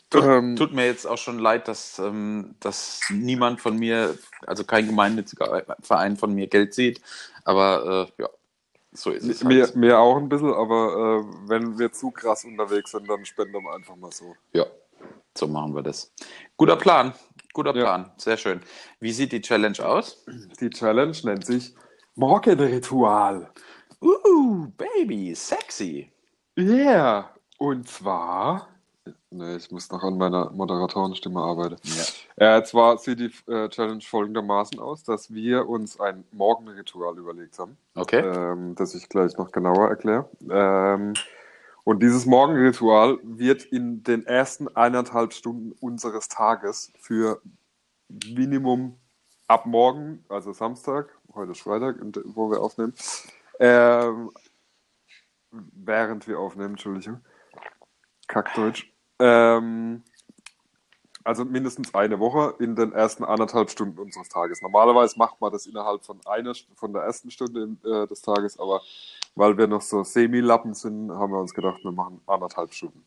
Tut, 0.09 0.23
Ähm, 0.23 0.55
tut 0.55 0.71
mir 0.71 0.85
jetzt 0.85 1.05
auch 1.05 1.17
schon 1.17 1.39
leid, 1.39 1.67
dass, 1.67 1.99
ähm, 1.99 2.55
dass 2.59 3.01
niemand 3.09 3.59
von 3.59 3.77
mir, 3.77 4.17
also 4.45 4.63
kein 4.63 4.85
gemeinnütziger 4.85 5.65
Verein 5.81 6.15
von 6.15 6.33
mir 6.33 6.47
Geld 6.47 6.73
sieht. 6.73 7.01
Aber 7.43 8.07
äh, 8.17 8.21
ja, 8.21 8.29
so 8.91 9.09
ist 9.09 9.23
es. 9.25 9.43
Mir, 9.43 9.63
Halt. 9.63 9.75
mir 9.75 9.99
auch 9.99 10.17
ein 10.17 10.29
bisschen, 10.29 10.53
aber 10.53 11.23
äh, 11.25 11.49
wenn 11.49 11.79
wir 11.79 11.91
zu 11.91 12.11
krass 12.11 12.45
unterwegs 12.45 12.91
sind, 12.91 13.09
dann 13.09 13.25
spenden 13.25 13.53
wir 13.63 13.73
einfach 13.73 13.95
mal 13.95 14.11
so. 14.11 14.35
Ja, 14.53 14.65
so 15.35 15.47
machen 15.47 15.75
wir 15.75 15.81
das. 15.81 16.13
Guter 16.55 16.75
Plan. 16.75 17.13
Guter 17.53 17.75
Ja. 17.75 17.83
Plan. 17.83 18.11
Sehr 18.17 18.37
schön. 18.37 18.61
Wie 18.99 19.11
sieht 19.11 19.31
die 19.31 19.41
Challenge 19.41 19.79
aus? 19.83 20.23
Die 20.59 20.69
Challenge 20.69 21.17
nennt 21.23 21.45
sich 21.45 21.75
Morgenritual. 22.15 23.49
Uh, 24.01 24.67
Baby, 24.77 25.33
sexy. 25.33 26.11
Yeah! 26.57 27.29
Und 27.57 27.87
zwar. 27.87 28.67
Ne, 29.31 29.55
ich 29.55 29.71
muss 29.71 29.89
noch 29.89 30.03
an 30.03 30.17
meiner 30.17 30.51
Moderatorenstimme 30.51 31.41
arbeiten. 31.41 31.77
Ja. 32.37 32.57
Äh, 32.57 32.63
zwar 32.63 32.99
sieht 32.99 33.19
die 33.19 33.51
äh, 33.51 33.67
Challenge 33.69 34.01
folgendermaßen 34.01 34.79
aus, 34.79 35.03
dass 35.03 35.33
wir 35.33 35.67
uns 35.67 35.99
ein 35.99 36.23
Morgenritual 36.31 37.17
überlegt 37.17 37.57
haben, 37.57 37.77
Okay. 37.95 38.19
ähm, 38.19 38.75
das 38.75 38.93
ich 38.93 39.09
gleich 39.09 39.35
noch 39.37 39.51
genauer 39.51 39.89
erkläre. 39.89 40.29
Ähm, 40.49 41.13
und 41.83 42.03
dieses 42.03 42.27
Morgenritual 42.27 43.17
wird 43.23 43.63
in 43.63 44.03
den 44.03 44.25
ersten 44.25 44.67
eineinhalb 44.75 45.33
Stunden 45.33 45.71
unseres 45.81 46.29
Tages 46.29 46.93
für 46.99 47.41
Minimum 48.09 48.97
ab 49.47 49.65
morgen, 49.65 50.23
also 50.29 50.53
Samstag, 50.53 51.09
heute 51.35 51.51
ist 51.51 51.61
Freitag, 51.61 52.01
und- 52.01 52.19
wo 52.25 52.49
wir 52.51 52.61
aufnehmen, 52.61 52.93
ähm, 53.59 54.31
während 55.51 56.27
wir 56.27 56.39
aufnehmen, 56.39 56.71
Entschuldigung, 56.71 57.21
Kackdeutsch, 58.27 58.91
ähm, 59.19 60.03
also 61.23 61.45
mindestens 61.45 61.93
eine 61.93 62.19
Woche 62.19 62.55
in 62.59 62.75
den 62.75 62.91
ersten 62.91 63.23
anderthalb 63.23 63.69
Stunden 63.69 63.97
unseres 63.97 64.27
Tages. 64.29 64.61
Normalerweise 64.61 65.17
macht 65.17 65.39
man 65.39 65.51
das 65.51 65.65
innerhalb 65.65 66.03
von 66.03 66.19
einer, 66.25 66.53
von 66.75 66.91
der 66.91 67.03
ersten 67.03 67.31
Stunde 67.31 67.77
äh, 67.85 68.07
des 68.07 68.21
Tages, 68.21 68.59
aber 68.59 68.81
weil 69.35 69.57
wir 69.57 69.67
noch 69.67 69.81
so 69.81 70.03
Semi-Lappen 70.03 70.73
sind, 70.73 71.11
haben 71.11 71.31
wir 71.31 71.39
uns 71.39 71.53
gedacht, 71.53 71.83
wir 71.83 71.91
machen 71.91 72.21
anderthalb 72.27 72.73
Stunden. 72.73 73.05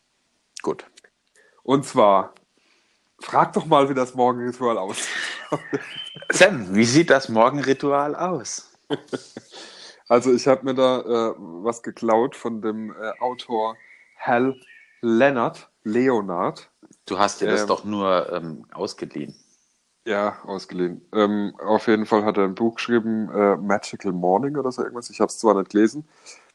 Gut. 0.61 0.89
Und 1.63 1.85
zwar, 1.85 2.33
frag 3.19 3.53
doch 3.53 3.65
mal, 3.65 3.87
wie 3.89 3.93
das 3.93 4.15
Morgenritual 4.15 4.77
aussieht. 4.77 5.07
Sam, 6.31 6.75
wie 6.75 6.85
sieht 6.85 7.09
das 7.09 7.29
Morgenritual 7.29 8.15
aus? 8.15 8.69
Also 10.09 10.31
ich 10.33 10.47
habe 10.47 10.63
mir 10.63 10.73
da 10.73 11.01
äh, 11.01 11.33
was 11.37 11.83
geklaut 11.83 12.33
von 12.33 12.61
dem 12.61 12.91
äh, 12.91 13.11
Autor 13.19 13.75
Hal 14.17 14.55
Leonard, 15.01 15.69
Leonard, 15.83 16.71
Du 17.05 17.19
hast 17.19 17.41
dir 17.41 17.49
das 17.49 17.63
Ähm. 17.63 17.67
doch 17.67 17.83
nur 17.83 18.31
ähm, 18.31 18.65
ausgeliehen. 18.71 19.35
ja, 20.05 20.37
ausgeliehen. 20.45 21.05
Ähm, 21.11 21.53
auf 21.59 21.87
jeden 21.87 22.05
Fall 22.05 22.23
hat 22.23 22.37
er 22.37 22.45
ein 22.45 22.55
Buch 22.55 22.75
geschrieben, 22.75 23.29
äh, 23.31 23.57
Magical 23.57 24.13
Morning 24.13 24.55
oder 24.55 24.71
so 24.71 24.81
irgendwas. 24.81 25.09
Ich 25.09 25.19
habe 25.19 25.27
es 25.27 25.39
zwar 25.39 25.55
nicht 25.55 25.71
gelesen, 25.71 26.07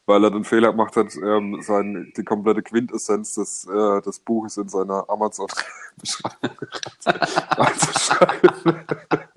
weil 0.07 0.23
er 0.23 0.31
den 0.31 0.45
Fehler 0.45 0.71
gemacht 0.71 0.95
hat, 0.97 1.15
ähm, 1.15 1.61
sein, 1.61 2.11
die 2.17 2.23
komplette 2.23 2.63
Quintessenz 2.63 3.35
des, 3.35 3.67
äh, 3.67 4.01
des 4.01 4.17
Buches 4.17 4.57
in 4.57 4.67
seiner 4.67 5.07
Amazon-Beschreibung 5.07 6.57
reinzuschreiben. 7.55 8.85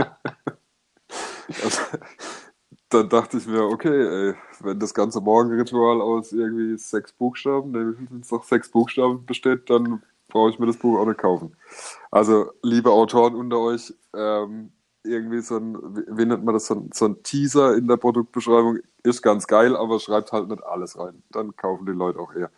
dann 2.88 3.08
dachte 3.08 3.38
ich 3.38 3.46
mir, 3.46 3.64
okay, 3.64 4.28
ey, 4.28 4.34
wenn 4.60 4.78
das 4.78 4.94
ganze 4.94 5.20
Morgenritual 5.20 6.00
aus 6.00 6.32
irgendwie 6.32 6.78
sechs 6.78 7.12
Buchstaben, 7.12 7.72
viel 7.72 8.20
es 8.20 8.30
noch 8.30 8.44
sechs 8.44 8.68
Buchstaben 8.70 9.26
besteht, 9.26 9.68
dann 9.70 10.02
brauche 10.28 10.50
ich 10.50 10.58
mir 10.58 10.66
das 10.66 10.76
Buch 10.76 10.98
auch 10.98 11.06
nicht 11.06 11.18
kaufen. 11.18 11.56
Also, 12.10 12.52
liebe 12.62 12.90
Autoren 12.90 13.34
unter 13.34 13.58
euch, 13.58 13.92
ähm, 14.14 14.72
irgendwie 15.02 15.40
so 15.40 15.56
ein, 15.56 15.76
wie 16.08 16.26
nennt 16.26 16.44
man 16.44 16.54
das, 16.54 16.66
so 16.66 16.74
ein, 16.74 16.90
so 16.92 17.06
ein 17.06 17.22
Teaser 17.22 17.76
in 17.76 17.86
der 17.86 17.96
Produktbeschreibung 17.96 18.78
ist 19.02 19.22
ganz 19.22 19.46
geil, 19.46 19.76
aber 19.76 20.00
schreibt 20.00 20.32
halt 20.32 20.48
nicht 20.48 20.62
alles 20.64 20.98
rein. 20.98 21.22
Dann 21.30 21.54
kaufen 21.56 21.86
die 21.86 21.92
Leute 21.92 22.18
auch 22.18 22.34
eher. 22.34 22.50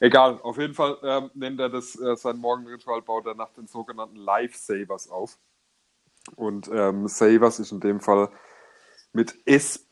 Egal, 0.00 0.40
auf 0.42 0.58
jeden 0.58 0.74
Fall 0.74 0.98
ähm, 1.02 1.30
nennt 1.34 1.60
er 1.60 1.68
das, 1.68 1.98
äh, 2.00 2.16
sein 2.16 2.38
Morgenritual, 2.38 3.02
baut 3.02 3.26
er 3.26 3.34
nach 3.34 3.50
den 3.50 3.68
sogenannten 3.68 4.16
Lifesavers 4.16 5.10
auf. 5.10 5.38
Und 6.36 6.70
ähm, 6.72 7.08
Savers 7.08 7.60
ist 7.60 7.72
in 7.72 7.80
dem 7.80 8.00
Fall 8.00 8.28
mit 9.12 9.34
S.A.V.E.R.S. 9.44 9.86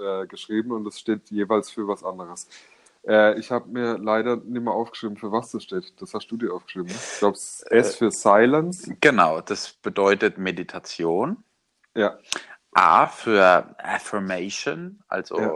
Äh, 0.00 0.26
geschrieben 0.26 0.72
und 0.72 0.84
das 0.84 0.98
steht 0.98 1.30
jeweils 1.30 1.70
für 1.70 1.86
was 1.86 2.02
anderes. 2.02 2.48
Äh, 3.06 3.38
ich 3.38 3.50
habe 3.50 3.68
mir 3.68 3.98
leider 3.98 4.36
nicht 4.36 4.62
mehr 4.62 4.72
aufgeschrieben, 4.72 5.16
für 5.16 5.30
was 5.30 5.52
das 5.52 5.62
steht. 5.62 5.94
Das 6.00 6.12
hast 6.14 6.26
du 6.28 6.36
dir 6.36 6.52
aufgeschrieben. 6.52 6.88
Ne? 6.88 6.94
Ich 6.94 7.18
glaube, 7.18 7.36
S 7.36 7.96
für 7.96 8.10
Silence. 8.10 8.96
Genau, 9.00 9.40
das 9.40 9.72
bedeutet 9.72 10.38
Meditation. 10.38 11.44
Ja, 11.94 12.18
A 12.72 13.06
für 13.06 13.74
Affirmation, 13.78 15.00
also 15.08 15.40
Ja. 15.40 15.52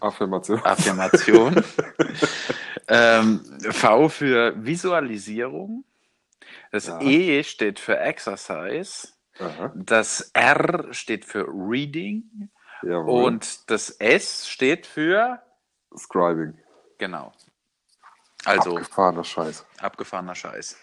Affirmation. 0.00 0.62
Affirmation. 0.62 1.64
ähm, 2.88 3.40
v 3.70 4.08
für 4.10 4.52
Visualisierung. 4.62 5.84
Das 6.74 6.88
Ja. 6.88 7.00
E 7.00 7.44
steht 7.44 7.78
für 7.78 7.98
Exercise. 8.00 9.08
Aha, 9.38 9.72
Das 9.76 10.30
R 10.34 10.92
steht 10.92 11.24
für 11.24 11.46
Reading. 11.46 12.50
jawohl. 12.82 13.24
Und 13.26 13.70
das 13.70 13.90
S 13.90 14.48
steht 14.48 14.84
für, 14.84 15.40
Scribing. 15.96 16.58
genau. 16.98 17.32
Also 18.44 18.72
Abgefahrener 18.72 19.22
Scheiß. 19.24 19.64
abgefahrener 19.78 20.34
Scheiß. 20.34 20.76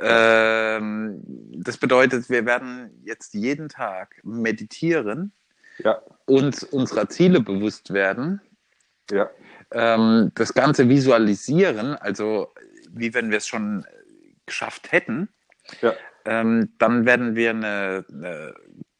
Ähm, 0.00 1.22
das 1.64 1.78
bedeutet, 1.78 2.28
wir 2.28 2.44
werden 2.44 3.00
jetzt 3.04 3.32
jeden 3.34 3.68
Tag 3.68 4.20
meditieren, 4.24 5.32
Ja, 5.78 6.02
uns 6.26 6.64
unserer 6.64 7.08
Ziele 7.08 7.40
bewusst 7.40 7.92
werden, 7.94 8.40
ja, 9.10 9.30
ähm, 9.70 10.32
das 10.34 10.52
Ganze 10.52 10.88
visualisieren, 10.88 11.94
also 11.94 12.52
wie 12.90 13.14
wenn 13.14 13.30
wir 13.30 13.38
es 13.38 13.46
schon 13.46 13.86
geschafft 14.48 14.92
hätten. 14.92 15.28
ja. 15.80 15.94
Ähm, 16.24 16.74
dann 16.78 17.06
werden 17.06 17.36
wir 17.36 17.50
eine, 17.50 18.04
eine 18.12 18.54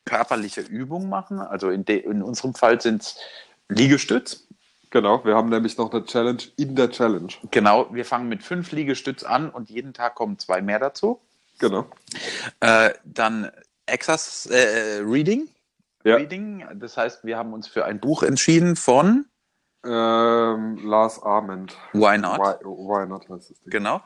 körperliche 0.06 0.62
Übung 0.62 1.10
machen. 1.10 1.40
Also 1.40 1.68
in, 1.68 1.82
in 1.84 2.22
unserem 2.22 2.54
Fall 2.54 2.80
sind 2.80 3.02
es 3.02 3.16
Liegestütz. 3.68 4.46
Genau, 4.90 5.22
wir 5.26 5.34
haben 5.34 5.50
nämlich 5.50 5.76
noch 5.76 5.92
eine 5.92 6.04
Challenge 6.06 6.42
in 6.56 6.74
der 6.74 6.90
Challenge. 6.90 7.32
Genau, 7.50 7.92
wir 7.92 8.06
fangen 8.06 8.28
mit 8.28 8.42
fünf 8.42 8.72
Liegestütz 8.72 9.22
an 9.22 9.50
und 9.50 9.68
jeden 9.68 9.92
Tag 9.92 10.14
kommen 10.14 10.38
zwei 10.38 10.62
mehr 10.62 10.78
dazu. 10.78 11.20
Genau. 11.58 11.86
Äh, 12.60 12.94
dann 13.04 13.50
Exas 13.84 14.46
äh, 14.46 15.02
Reading. 15.04 15.48
Ja. 16.04 16.16
Reading. 16.16 16.64
Das 16.76 16.96
heißt, 16.96 17.24
wir 17.24 17.36
haben 17.36 17.52
uns 17.52 17.68
für 17.68 17.84
ein 17.84 18.00
Buch 18.00 18.22
entschieden 18.22 18.76
von 18.76 19.26
Ähm, 19.88 20.76
Lars 20.86 21.22
Arment. 21.22 21.76
Why 21.94 22.18
Not. 22.18 22.38
Why, 22.38 22.64
why 22.64 23.06
Not 23.06 23.28
heißt 23.28 23.50
Ding. 23.50 23.70
Genau. 23.70 24.02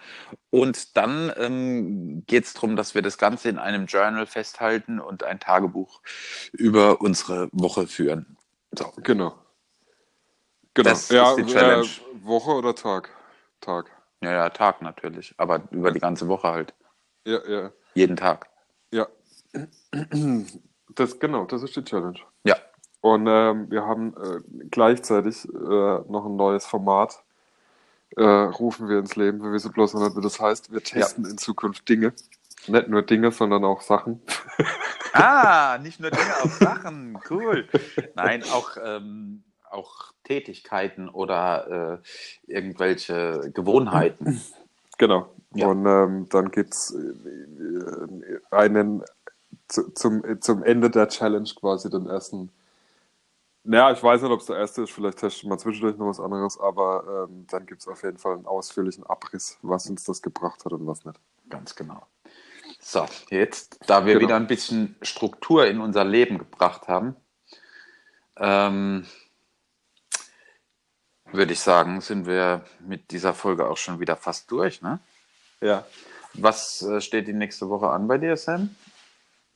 Und 0.50 0.96
dann 0.96 1.32
ähm, 1.36 2.22
geht 2.26 2.44
es 2.44 2.54
darum, 2.54 2.76
dass 2.76 2.94
wir 2.94 3.02
das 3.02 3.18
Ganze 3.18 3.48
in 3.48 3.58
einem 3.58 3.86
Journal 3.86 4.26
festhalten 4.26 5.00
und 5.00 5.24
ein 5.24 5.40
Tagebuch 5.40 6.00
über 6.52 7.00
unsere 7.00 7.48
Woche 7.52 7.88
führen. 7.88 8.36
So. 8.78 8.92
Genau. 8.98 9.34
Genau. 10.74 10.88
Das 10.88 11.08
ja, 11.08 11.30
ist 11.30 11.36
die 11.36 11.52
Challenge. 11.52 11.84
Äh, 11.84 12.24
Woche 12.24 12.50
oder 12.52 12.74
Tag? 12.74 13.10
Tag. 13.60 13.90
Ja, 14.22 14.32
ja, 14.32 14.50
Tag 14.50 14.82
natürlich, 14.82 15.34
aber 15.36 15.62
über 15.72 15.90
die 15.90 15.98
ganze 15.98 16.28
Woche 16.28 16.48
halt. 16.48 16.74
Ja, 17.26 17.40
ja, 17.48 17.72
Jeden 17.94 18.16
Tag. 18.16 18.48
ja. 18.92 19.08
Das, 20.94 21.18
genau, 21.18 21.46
das 21.46 21.62
ist 21.62 21.74
die 21.74 21.84
Challenge. 21.84 22.18
Ja, 22.44 22.56
Und 23.02 23.26
ähm, 23.28 23.70
wir 23.70 23.84
haben 23.84 24.14
äh, 24.16 24.64
gleichzeitig 24.70 25.44
äh, 25.46 25.50
noch 25.52 26.24
ein 26.24 26.36
neues 26.36 26.64
Format, 26.64 27.22
äh, 28.16 28.22
rufen 28.22 28.88
wir 28.88 28.98
ins 29.00 29.16
Leben, 29.16 29.42
wir 29.42 29.52
wissen 29.52 29.72
bloß 29.72 29.94
noch 29.94 30.04
nicht, 30.04 30.16
wie 30.16 30.20
das 30.20 30.40
heißt. 30.40 30.72
Wir 30.72 30.82
testen 30.82 31.24
in 31.26 31.36
Zukunft 31.36 31.88
Dinge. 31.88 32.14
Nicht 32.68 32.88
nur 32.88 33.02
Dinge, 33.02 33.32
sondern 33.32 33.64
auch 33.64 33.82
Sachen. 33.82 34.22
Ah, 35.14 35.76
nicht 35.82 36.00
nur 36.00 36.10
Dinge, 36.10 36.34
auch 36.42 36.50
Sachen. 36.50 37.18
Cool. 37.28 37.68
Nein, 38.14 38.42
auch, 38.44 38.78
ähm, 38.82 39.42
auch 39.68 40.14
Tätigkeiten 40.24 41.10
oder 41.10 42.00
äh, 42.46 42.50
irgendwelche 42.50 43.50
Gewohnheiten. 43.52 44.40
Genau. 44.96 45.28
Ja. 45.54 45.66
Und 45.66 45.84
ähm, 45.84 46.28
dann 46.30 46.50
gibt 46.50 46.72
es 46.72 46.94
äh, 46.94 48.40
einen 48.50 49.02
zu, 49.68 49.92
zum, 49.92 50.40
zum 50.40 50.62
Ende 50.62 50.88
der 50.88 51.08
Challenge 51.08 51.50
quasi 51.60 51.90
den 51.90 52.06
ersten. 52.06 52.50
Naja, 53.64 53.92
ich 53.92 54.02
weiß 54.02 54.22
nicht, 54.22 54.30
ob 54.30 54.40
es 54.40 54.46
der 54.46 54.56
erste 54.56 54.82
ist, 54.82 54.90
vielleicht 54.90 55.18
testen 55.18 55.48
wir 55.48 55.56
zwischendurch 55.56 55.96
noch 55.96 56.08
was 56.08 56.18
anderes, 56.18 56.58
aber 56.58 57.28
ähm, 57.28 57.46
dann 57.48 57.64
gibt 57.64 57.80
es 57.80 57.88
auf 57.88 58.02
jeden 58.02 58.18
Fall 58.18 58.34
einen 58.34 58.46
ausführlichen 58.46 59.04
Abriss, 59.06 59.58
was 59.62 59.88
uns 59.88 60.02
das 60.04 60.20
gebracht 60.20 60.64
hat 60.64 60.72
und 60.72 60.86
was 60.86 61.04
nicht. 61.04 61.20
Ganz 61.48 61.76
genau. 61.76 62.04
So, 62.80 63.06
jetzt, 63.30 63.78
da 63.86 64.04
wir 64.04 64.14
Genau. 64.14 64.26
wieder 64.26 64.36
ein 64.36 64.48
bisschen 64.48 64.96
Struktur 65.02 65.66
in 65.68 65.80
unser 65.80 66.04
Leben 66.04 66.38
gebracht 66.38 66.88
haben, 66.88 67.14
ähm, 68.36 69.06
würde 71.30 71.52
ich 71.52 71.60
sagen, 71.60 72.00
sind 72.00 72.26
wir 72.26 72.64
mit 72.80 73.12
dieser 73.12 73.32
Folge 73.34 73.68
auch 73.68 73.76
schon 73.76 74.00
wieder 74.00 74.16
fast 74.16 74.50
durch. 74.50 74.82
Ne? 74.82 74.98
Ja. 75.60 75.84
Was 76.34 76.82
äh, 76.82 77.00
steht 77.00 77.28
die 77.28 77.32
nächste 77.32 77.68
Woche 77.68 77.88
an 77.90 78.08
bei 78.08 78.18
dir, 78.18 78.36
Sam? 78.36 78.74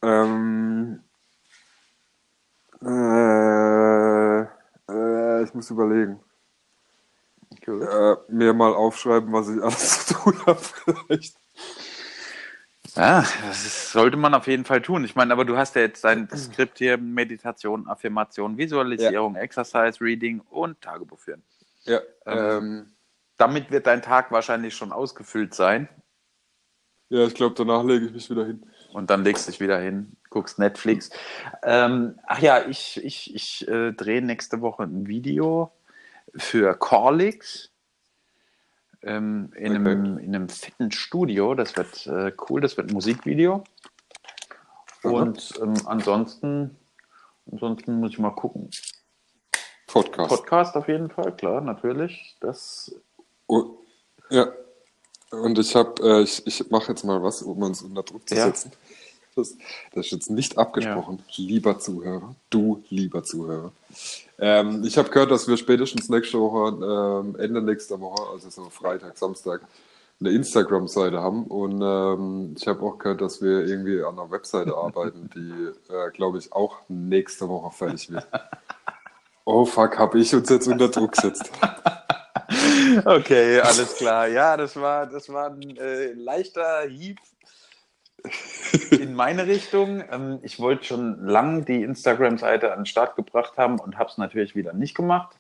Ähm, 0.02 1.02
äh, 2.82 2.86
äh, 2.86 3.85
ich 5.46 5.54
muss 5.54 5.70
überlegen. 5.70 6.20
Cool. 7.66 7.82
Äh, 8.28 8.32
mir 8.32 8.52
mal 8.54 8.74
aufschreiben, 8.74 9.32
was 9.32 9.48
ich 9.48 9.62
alles 9.62 10.06
zu 10.06 10.14
tun 10.14 10.46
habe, 10.46 10.60
vielleicht. 10.60 11.36
Ja, 12.96 13.20
das 13.42 13.66
ist, 13.66 13.92
sollte 13.92 14.16
man 14.16 14.34
auf 14.34 14.46
jeden 14.46 14.64
Fall 14.64 14.80
tun. 14.82 15.04
Ich 15.04 15.14
meine, 15.16 15.32
aber 15.32 15.44
du 15.44 15.56
hast 15.56 15.74
ja 15.76 15.82
jetzt 15.82 16.04
dein 16.04 16.28
Skript 16.34 16.78
hier: 16.78 16.98
Meditation, 16.98 17.88
Affirmation, 17.88 18.56
Visualisierung, 18.56 19.36
Exercise, 19.36 20.00
Reading 20.00 20.40
und 20.50 20.80
Tagebuch 20.80 21.18
führen. 21.18 21.44
Ja, 21.84 22.00
Ähm, 22.26 22.48
ähm, 22.48 22.96
Damit 23.38 23.70
wird 23.70 23.86
dein 23.86 24.02
Tag 24.02 24.32
wahrscheinlich 24.32 24.74
schon 24.76 24.92
ausgefüllt 24.92 25.54
sein. 25.54 25.88
ja, 27.08 27.26
ich 27.26 27.34
glaube, 27.34 27.54
danach 27.54 27.84
lege 27.84 28.06
ich 28.06 28.12
mich 28.12 28.30
wieder 28.30 28.46
hin. 28.46 28.64
Und 28.96 29.10
dann 29.10 29.24
legst 29.24 29.46
du 29.46 29.50
dich 29.50 29.60
wieder 29.60 29.78
hin, 29.78 30.16
guckst 30.30 30.58
Netflix. 30.58 31.10
Ähm, 31.62 32.18
ach 32.26 32.38
ja, 32.38 32.66
ich, 32.66 32.96
ich, 33.04 33.34
ich 33.34 33.68
äh, 33.68 33.92
drehe 33.92 34.22
nächste 34.22 34.62
Woche 34.62 34.84
ein 34.84 35.06
Video 35.06 35.70
für 36.34 36.74
Corlix 36.74 37.68
ähm, 39.02 39.52
in, 39.54 39.72
Okay. 39.72 39.90
einem, 39.90 40.18
in 40.18 40.34
einem 40.34 40.48
fetten 40.48 40.90
Studio. 40.92 41.54
Das 41.54 41.76
wird 41.76 42.06
äh, 42.06 42.32
cool, 42.48 42.62
das 42.62 42.78
wird 42.78 42.88
ein 42.88 42.94
Musikvideo. 42.94 43.64
Und 45.02 45.52
ähm, 45.60 45.74
ansonsten, 45.84 46.74
ansonsten 47.52 48.00
muss 48.00 48.12
ich 48.12 48.18
mal 48.18 48.30
gucken. 48.30 48.70
Podcast. 49.88 50.28
Podcast 50.30 50.74
auf 50.74 50.88
jeden 50.88 51.10
Fall, 51.10 51.36
klar, 51.36 51.60
natürlich. 51.60 52.34
Das 52.40 52.94
Oh, 53.46 53.76
ja. 54.30 54.46
Und 55.32 55.58
ich 55.58 55.74
habe, 55.74 56.00
äh, 56.02 56.22
ich, 56.22 56.46
ich 56.46 56.70
mache 56.70 56.92
jetzt 56.92 57.04
mal 57.04 57.20
was, 57.22 57.42
um 57.42 57.60
uns 57.62 57.82
unter 57.82 58.02
Druck 58.02 58.28
zu 58.28 58.36
Ja. 58.36 58.46
setzen. 58.46 58.72
Das, 59.36 59.54
das 59.92 60.06
ist 60.06 60.12
jetzt 60.12 60.30
nicht 60.30 60.56
abgesprochen, 60.56 61.22
lieber 61.36 61.78
Zuhörer, 61.78 62.34
du 62.48 62.82
lieber 62.88 63.22
Zuhörer. 63.22 63.70
Ähm, 64.38 64.82
ich 64.82 64.96
habe 64.96 65.10
gehört, 65.10 65.30
dass 65.30 65.46
wir 65.46 65.58
spätestens 65.58 66.08
nächste 66.08 66.40
Woche, 66.40 67.22
ähm, 67.22 67.36
Ende 67.38 67.60
nächster 67.60 68.00
Woche, 68.00 68.30
also 68.32 68.48
so 68.48 68.70
Freitag, 68.70 69.18
Samstag, 69.18 69.60
eine 70.20 70.30
Instagram-Seite 70.30 71.20
haben. 71.20 71.44
Und 71.44 71.82
ähm, 71.82 72.54
ich 72.56 72.66
habe 72.66 72.80
auch 72.82 72.96
gehört, 72.96 73.20
dass 73.20 73.42
wir 73.42 73.66
irgendwie 73.66 74.02
an 74.02 74.18
einer 74.18 74.30
Webseite 74.30 74.74
arbeiten, 74.74 75.28
die, 75.34 75.92
äh, 75.92 76.10
glaube 76.12 76.38
ich, 76.38 76.54
auch 76.54 76.78
nächste 76.88 77.46
Woche 77.46 77.76
fertig 77.76 78.10
wird. 78.10 78.26
Oh 79.44 79.66
fuck, 79.66 79.98
habe 79.98 80.18
ich 80.18 80.34
uns 80.34 80.48
jetzt 80.48 80.66
unter 80.66 80.88
Druck 80.88 81.12
gesetzt. 81.12 81.50
Okay, 83.04 83.60
alles 83.60 83.96
klar. 83.96 84.28
Ja, 84.28 84.56
das 84.56 84.76
war, 84.76 85.06
das 85.06 85.28
war 85.28 85.50
ein 85.50 85.76
äh, 85.76 86.12
leichter 86.12 86.82
Hieb 86.82 87.18
in 88.90 89.14
meine 89.14 89.46
Richtung. 89.46 90.02
Ähm, 90.10 90.38
ich 90.42 90.58
wollte 90.60 90.84
schon 90.84 91.26
lang 91.26 91.64
die 91.64 91.82
Instagram-Seite 91.82 92.72
an 92.72 92.80
den 92.80 92.86
Start 92.86 93.16
gebracht 93.16 93.54
haben 93.56 93.78
und 93.78 93.98
habe 93.98 94.10
es 94.10 94.18
natürlich 94.18 94.54
wieder 94.54 94.72
nicht 94.72 94.94
gemacht. 94.94 95.36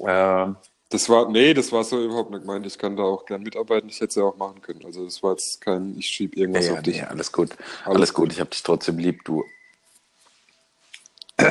Ähm, 0.00 0.56
Das 0.90 1.08
war, 1.08 1.30
nee, 1.30 1.54
das 1.54 1.72
war 1.72 1.84
so 1.84 2.02
überhaupt 2.04 2.30
nicht 2.30 2.42
gemeint. 2.42 2.66
Ich 2.66 2.78
kann 2.78 2.96
da 2.96 3.02
auch 3.02 3.24
gern 3.24 3.42
mitarbeiten. 3.42 3.88
Ich 3.88 3.96
hätte 3.96 4.06
es 4.08 4.14
ja 4.16 4.24
auch 4.24 4.36
machen 4.36 4.60
können. 4.60 4.84
Also 4.84 5.04
das 5.04 5.22
war 5.22 5.32
jetzt 5.32 5.60
kein, 5.60 5.96
ich 5.98 6.06
schieb 6.06 6.36
irgendwas 6.36 6.66
ja, 6.66 6.74
auf 6.74 6.82
dich. 6.82 6.96
nee, 6.96 7.02
alles 7.06 7.32
gut. 7.32 7.50
Alles, 7.84 7.96
Alles 7.96 8.14
gut. 8.14 8.24
gut. 8.24 8.32
Ich 8.34 8.40
habe 8.40 8.50
dich 8.50 8.62
trotzdem 8.62 8.98
lieb, 8.98 9.24
du. 9.24 9.44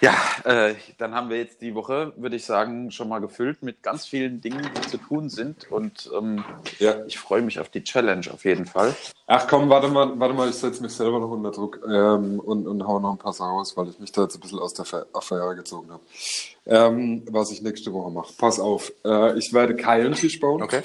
ja, 0.00 0.14
äh, 0.44 0.74
dann 0.98 1.14
haben 1.14 1.28
wir 1.28 1.36
jetzt 1.36 1.60
die 1.60 1.74
Woche, 1.74 2.12
würde 2.16 2.36
ich 2.36 2.44
sagen, 2.44 2.90
schon 2.90 3.08
mal 3.08 3.18
gefüllt 3.20 3.62
mit 3.62 3.82
ganz 3.82 4.06
vielen 4.06 4.40
Dingen, 4.40 4.68
die 4.76 4.88
zu 4.88 4.96
tun 4.96 5.28
sind. 5.28 5.70
Und 5.70 6.10
ähm, 6.16 6.42
Ja. 6.78 7.04
ich 7.06 7.18
freue 7.18 7.42
mich 7.42 7.60
auf 7.60 7.68
die 7.68 7.84
Challenge 7.84 8.26
auf 8.32 8.44
jeden 8.44 8.66
Fall. 8.66 8.94
Ach 9.26 9.46
komm, 9.48 9.68
warte 9.68 9.88
mal, 9.88 10.18
warte 10.18 10.34
mal, 10.34 10.48
ich 10.48 10.54
setze 10.56 10.82
mich 10.82 10.92
selber 10.92 11.20
noch 11.20 11.30
unter 11.30 11.50
Druck 11.50 11.80
ähm, 11.86 12.40
und, 12.40 12.66
und 12.66 12.86
hau 12.86 12.98
noch 12.98 13.12
ein 13.12 13.18
paar 13.18 13.32
Sachen 13.32 13.50
raus, 13.50 13.76
weil 13.76 13.88
ich 13.88 13.98
mich 13.98 14.10
da 14.12 14.22
jetzt 14.22 14.36
ein 14.36 14.40
bisschen 14.40 14.58
aus 14.58 14.74
der 14.74 14.86
Affäre 15.12 15.54
gezogen 15.54 15.90
habe. 15.92 16.02
Ähm, 16.66 17.22
was 17.30 17.50
ich 17.52 17.62
nächste 17.62 17.92
Woche 17.92 18.10
mache. 18.10 18.32
Pass 18.38 18.58
auf, 18.58 18.92
äh, 19.04 19.38
ich 19.38 19.52
werde 19.52 19.76
keinen 19.76 20.14
Tisch 20.14 20.40
bauen. 20.40 20.62
Okay. 20.62 20.82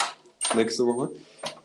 nächste 0.56 0.86
Woche. 0.86 1.10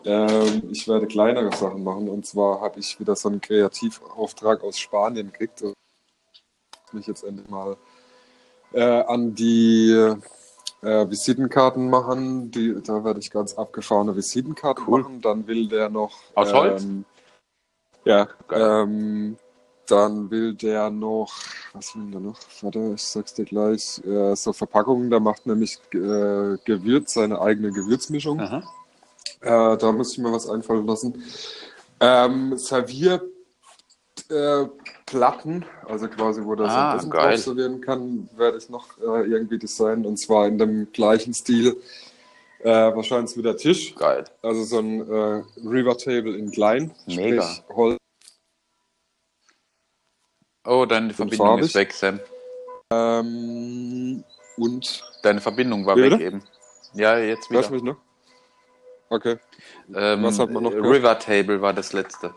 Ähm, 0.04 0.62
ich 0.70 0.86
werde 0.88 1.06
kleinere 1.06 1.54
Sachen 1.56 1.82
machen 1.82 2.08
und 2.08 2.26
zwar 2.26 2.60
habe 2.60 2.80
ich 2.80 2.98
wieder 3.00 3.16
so 3.16 3.28
einen 3.28 3.40
Kreativauftrag 3.40 4.62
aus 4.62 4.78
Spanien 4.78 5.32
gekriegt 5.32 5.62
und 5.62 5.74
mich 6.94 7.06
jetzt 7.06 7.24
endlich 7.24 7.48
mal 7.48 7.76
äh, 8.72 9.02
an 9.02 9.34
die 9.34 9.92
äh, 10.82 11.10
Visitenkarten 11.10 11.90
machen. 11.90 12.50
Die, 12.50 12.80
da 12.82 13.04
werde 13.04 13.20
ich 13.20 13.30
ganz 13.30 13.54
abgefahrene 13.54 14.16
Visitenkarten 14.16 14.84
Cool. 14.86 15.02
machen. 15.02 15.20
Dann 15.20 15.46
will 15.46 15.68
der 15.68 15.88
noch 15.88 16.16
Aus 16.34 16.52
Holz? 16.52 16.82
Ähm, 16.82 17.04
ja, 18.04 18.28
ähm, 18.50 19.36
dann 19.86 20.30
will 20.30 20.54
der 20.54 20.88
noch, 20.90 21.32
was 21.72 21.94
will 21.96 22.10
der 22.10 22.20
noch? 22.20 22.38
Warte, 22.62 22.92
ich 22.94 23.02
sag's 23.02 23.34
dir 23.34 23.44
gleich. 23.44 24.00
Äh, 24.04 24.36
so 24.36 24.52
Verpackungen, 24.52 25.10
da 25.10 25.20
macht 25.20 25.46
nämlich 25.46 25.78
äh, 25.92 26.56
Gewürz, 26.64 27.14
seine 27.14 27.40
eigene 27.40 27.72
Gewürzmischung. 27.72 28.38
Äh, 28.40 28.62
da 29.76 29.92
muss 29.92 30.12
ich 30.12 30.18
mir 30.18 30.32
was 30.32 30.48
einfallen 30.48 30.86
lassen. 30.86 31.22
Ähm, 31.98 32.56
Servierplatten, 32.56 33.30
äh, 34.30 34.66
Platten, 35.10 35.64
also 35.88 36.06
quasi, 36.08 36.44
wo 36.44 36.54
das 36.54 36.70
Ah, 36.70 36.90
sein 36.90 36.98
Essen 36.98 37.10
geil. 37.10 37.30
drauf 37.30 37.38
servieren 37.40 37.80
kann, 37.80 38.28
werde 38.36 38.58
ich 38.58 38.68
noch 38.68 38.96
äh, 38.98 39.24
irgendwie 39.26 39.58
designen. 39.58 40.06
Und 40.06 40.18
zwar 40.18 40.46
in 40.46 40.56
dem 40.56 40.92
gleichen 40.92 41.34
Stil. 41.34 41.76
Äh, 42.60 42.68
wahrscheinlich 42.94 43.36
wie 43.36 43.42
der 43.42 43.56
Tisch. 43.56 43.94
Geil. 43.96 44.24
Also 44.42 44.62
so 44.64 44.78
ein 44.78 45.00
äh, 45.00 45.42
River 45.66 45.96
Table 45.98 46.36
in 46.36 46.50
klein. 46.52 46.92
Mega. 47.06 47.44
Holz. 47.74 47.96
Oh, 50.64 50.86
deine 50.86 51.12
Verbindung 51.12 51.46
farbig? 51.46 51.64
ist 51.66 51.74
weg, 51.74 51.92
Sam. 51.92 52.20
Ähm, 52.92 54.22
und. 54.56 55.02
Deine 55.22 55.40
Verbindung 55.40 55.86
war 55.86 55.96
Wie 55.96 56.02
weg 56.10 56.20
eben. 56.20 56.42
Ja, 56.94 57.18
jetzt 57.18 57.50
Hörst 57.50 57.70
wieder. 57.70 57.82
mich 57.82 57.94
noch? 57.94 57.96
Okay. 59.08 59.38
Ähm, 59.94 60.22
Was 60.22 60.38
hat 60.38 60.50
man 60.50 60.62
noch 60.62 60.70
gehört? 60.70 60.86
River 60.94 61.18
Table 61.18 61.60
war 61.62 61.72
das 61.72 61.92
letzte. 61.92 62.32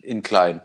In 0.00 0.22
klein. 0.22 0.62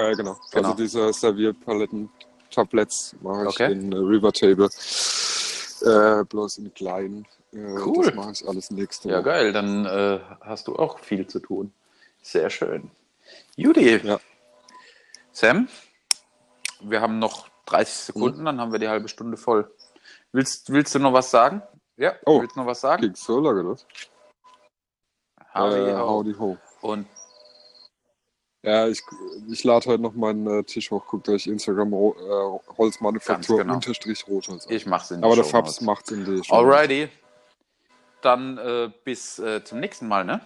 Ja, 0.00 0.14
genau. 0.14 0.36
Genau. 0.52 0.68
Also 0.70 0.82
diese 0.82 1.12
Servierpaletten, 1.12 2.10
Tabletts 2.50 3.14
mache 3.20 3.42
ich 3.42 3.48
Okay. 3.48 3.72
in 3.72 3.92
äh, 3.92 3.96
River 3.96 4.32
Table. 4.32 4.68
Äh, 5.82 6.24
bloß 6.24 6.58
in 6.58 6.72
klein. 6.74 7.26
Äh, 7.52 7.58
Cool. 7.84 8.06
Das 8.06 8.14
mache 8.14 8.32
ich 8.32 8.48
alles 8.48 8.70
nächste 8.70 9.08
Ja, 9.08 9.16
Woche. 9.18 9.24
geil. 9.24 9.52
Dann 9.52 9.84
äh, 9.86 10.20
hast 10.40 10.68
du 10.68 10.76
auch 10.76 10.98
viel 10.98 11.26
zu 11.26 11.38
tun. 11.40 11.72
Sehr 12.22 12.50
schön. 12.50 12.90
Judy. 13.56 13.96
Ja. 14.04 14.18
Sam, 15.32 15.68
wir 16.80 17.00
haben 17.00 17.18
noch 17.18 17.48
30 17.66 17.94
Sekunden, 17.94 18.44
dann 18.44 18.60
haben 18.60 18.72
wir 18.72 18.78
die 18.80 18.88
halbe 18.88 19.08
Stunde 19.08 19.36
voll. 19.36 19.70
Willst, 20.32 20.70
willst 20.72 20.94
du 20.94 20.98
noch 20.98 21.12
was 21.12 21.30
sagen? 21.30 21.62
Ja, 21.96 22.14
Oh. 22.26 22.40
willst 22.40 22.56
du 22.56 22.60
noch 22.60 22.66
was 22.66 22.80
sagen? 22.80 23.02
Ging 23.02 23.14
so 23.14 23.38
lange, 23.40 23.62
das? 23.64 23.86
Howdy, 25.54 25.76
äh, 25.76 25.94
ho. 25.96 26.08
howdy 26.08 26.34
ho. 26.34 26.56
Und 26.82 27.06
Ja, 28.62 28.88
ich, 28.88 29.00
ich 29.50 29.64
lade 29.64 29.86
heute 29.86 30.02
noch 30.02 30.12
meinen 30.12 30.46
äh, 30.46 30.62
Tisch 30.64 30.90
hoch, 30.90 31.06
guckt 31.06 31.28
euch 31.30 31.46
Instagram 31.46 31.94
ro 31.94 32.14
äh, 32.18 32.76
Holzmanufaktur 32.76 33.58
genau. 33.58 33.74
unterstrich 33.74 34.26
Rotholz 34.28 34.66
an. 34.66 34.72
ich 34.72 34.84
mach's 34.84 35.10
in 35.10 35.18
die 35.20 35.24
Aber 35.24 35.34
der 35.34 35.44
Shownotes. 35.44 35.76
Fabs 35.76 35.80
macht's 35.80 36.10
in 36.10 36.24
die 36.26 36.44
Show. 36.44 36.54
Alrighty. 36.54 37.08
Dann 38.20 38.58
äh, 38.58 38.90
bis 39.04 39.38
äh, 39.38 39.64
zum 39.64 39.80
nächsten 39.80 40.08
Mal, 40.08 40.26
ne? 40.26 40.42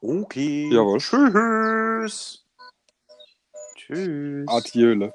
Okay. 0.00 0.70
Jawohl. 0.72 0.98
Tschüss. 0.98 2.44
Tschüss. 3.74 4.48
Adiöle. 4.48 5.12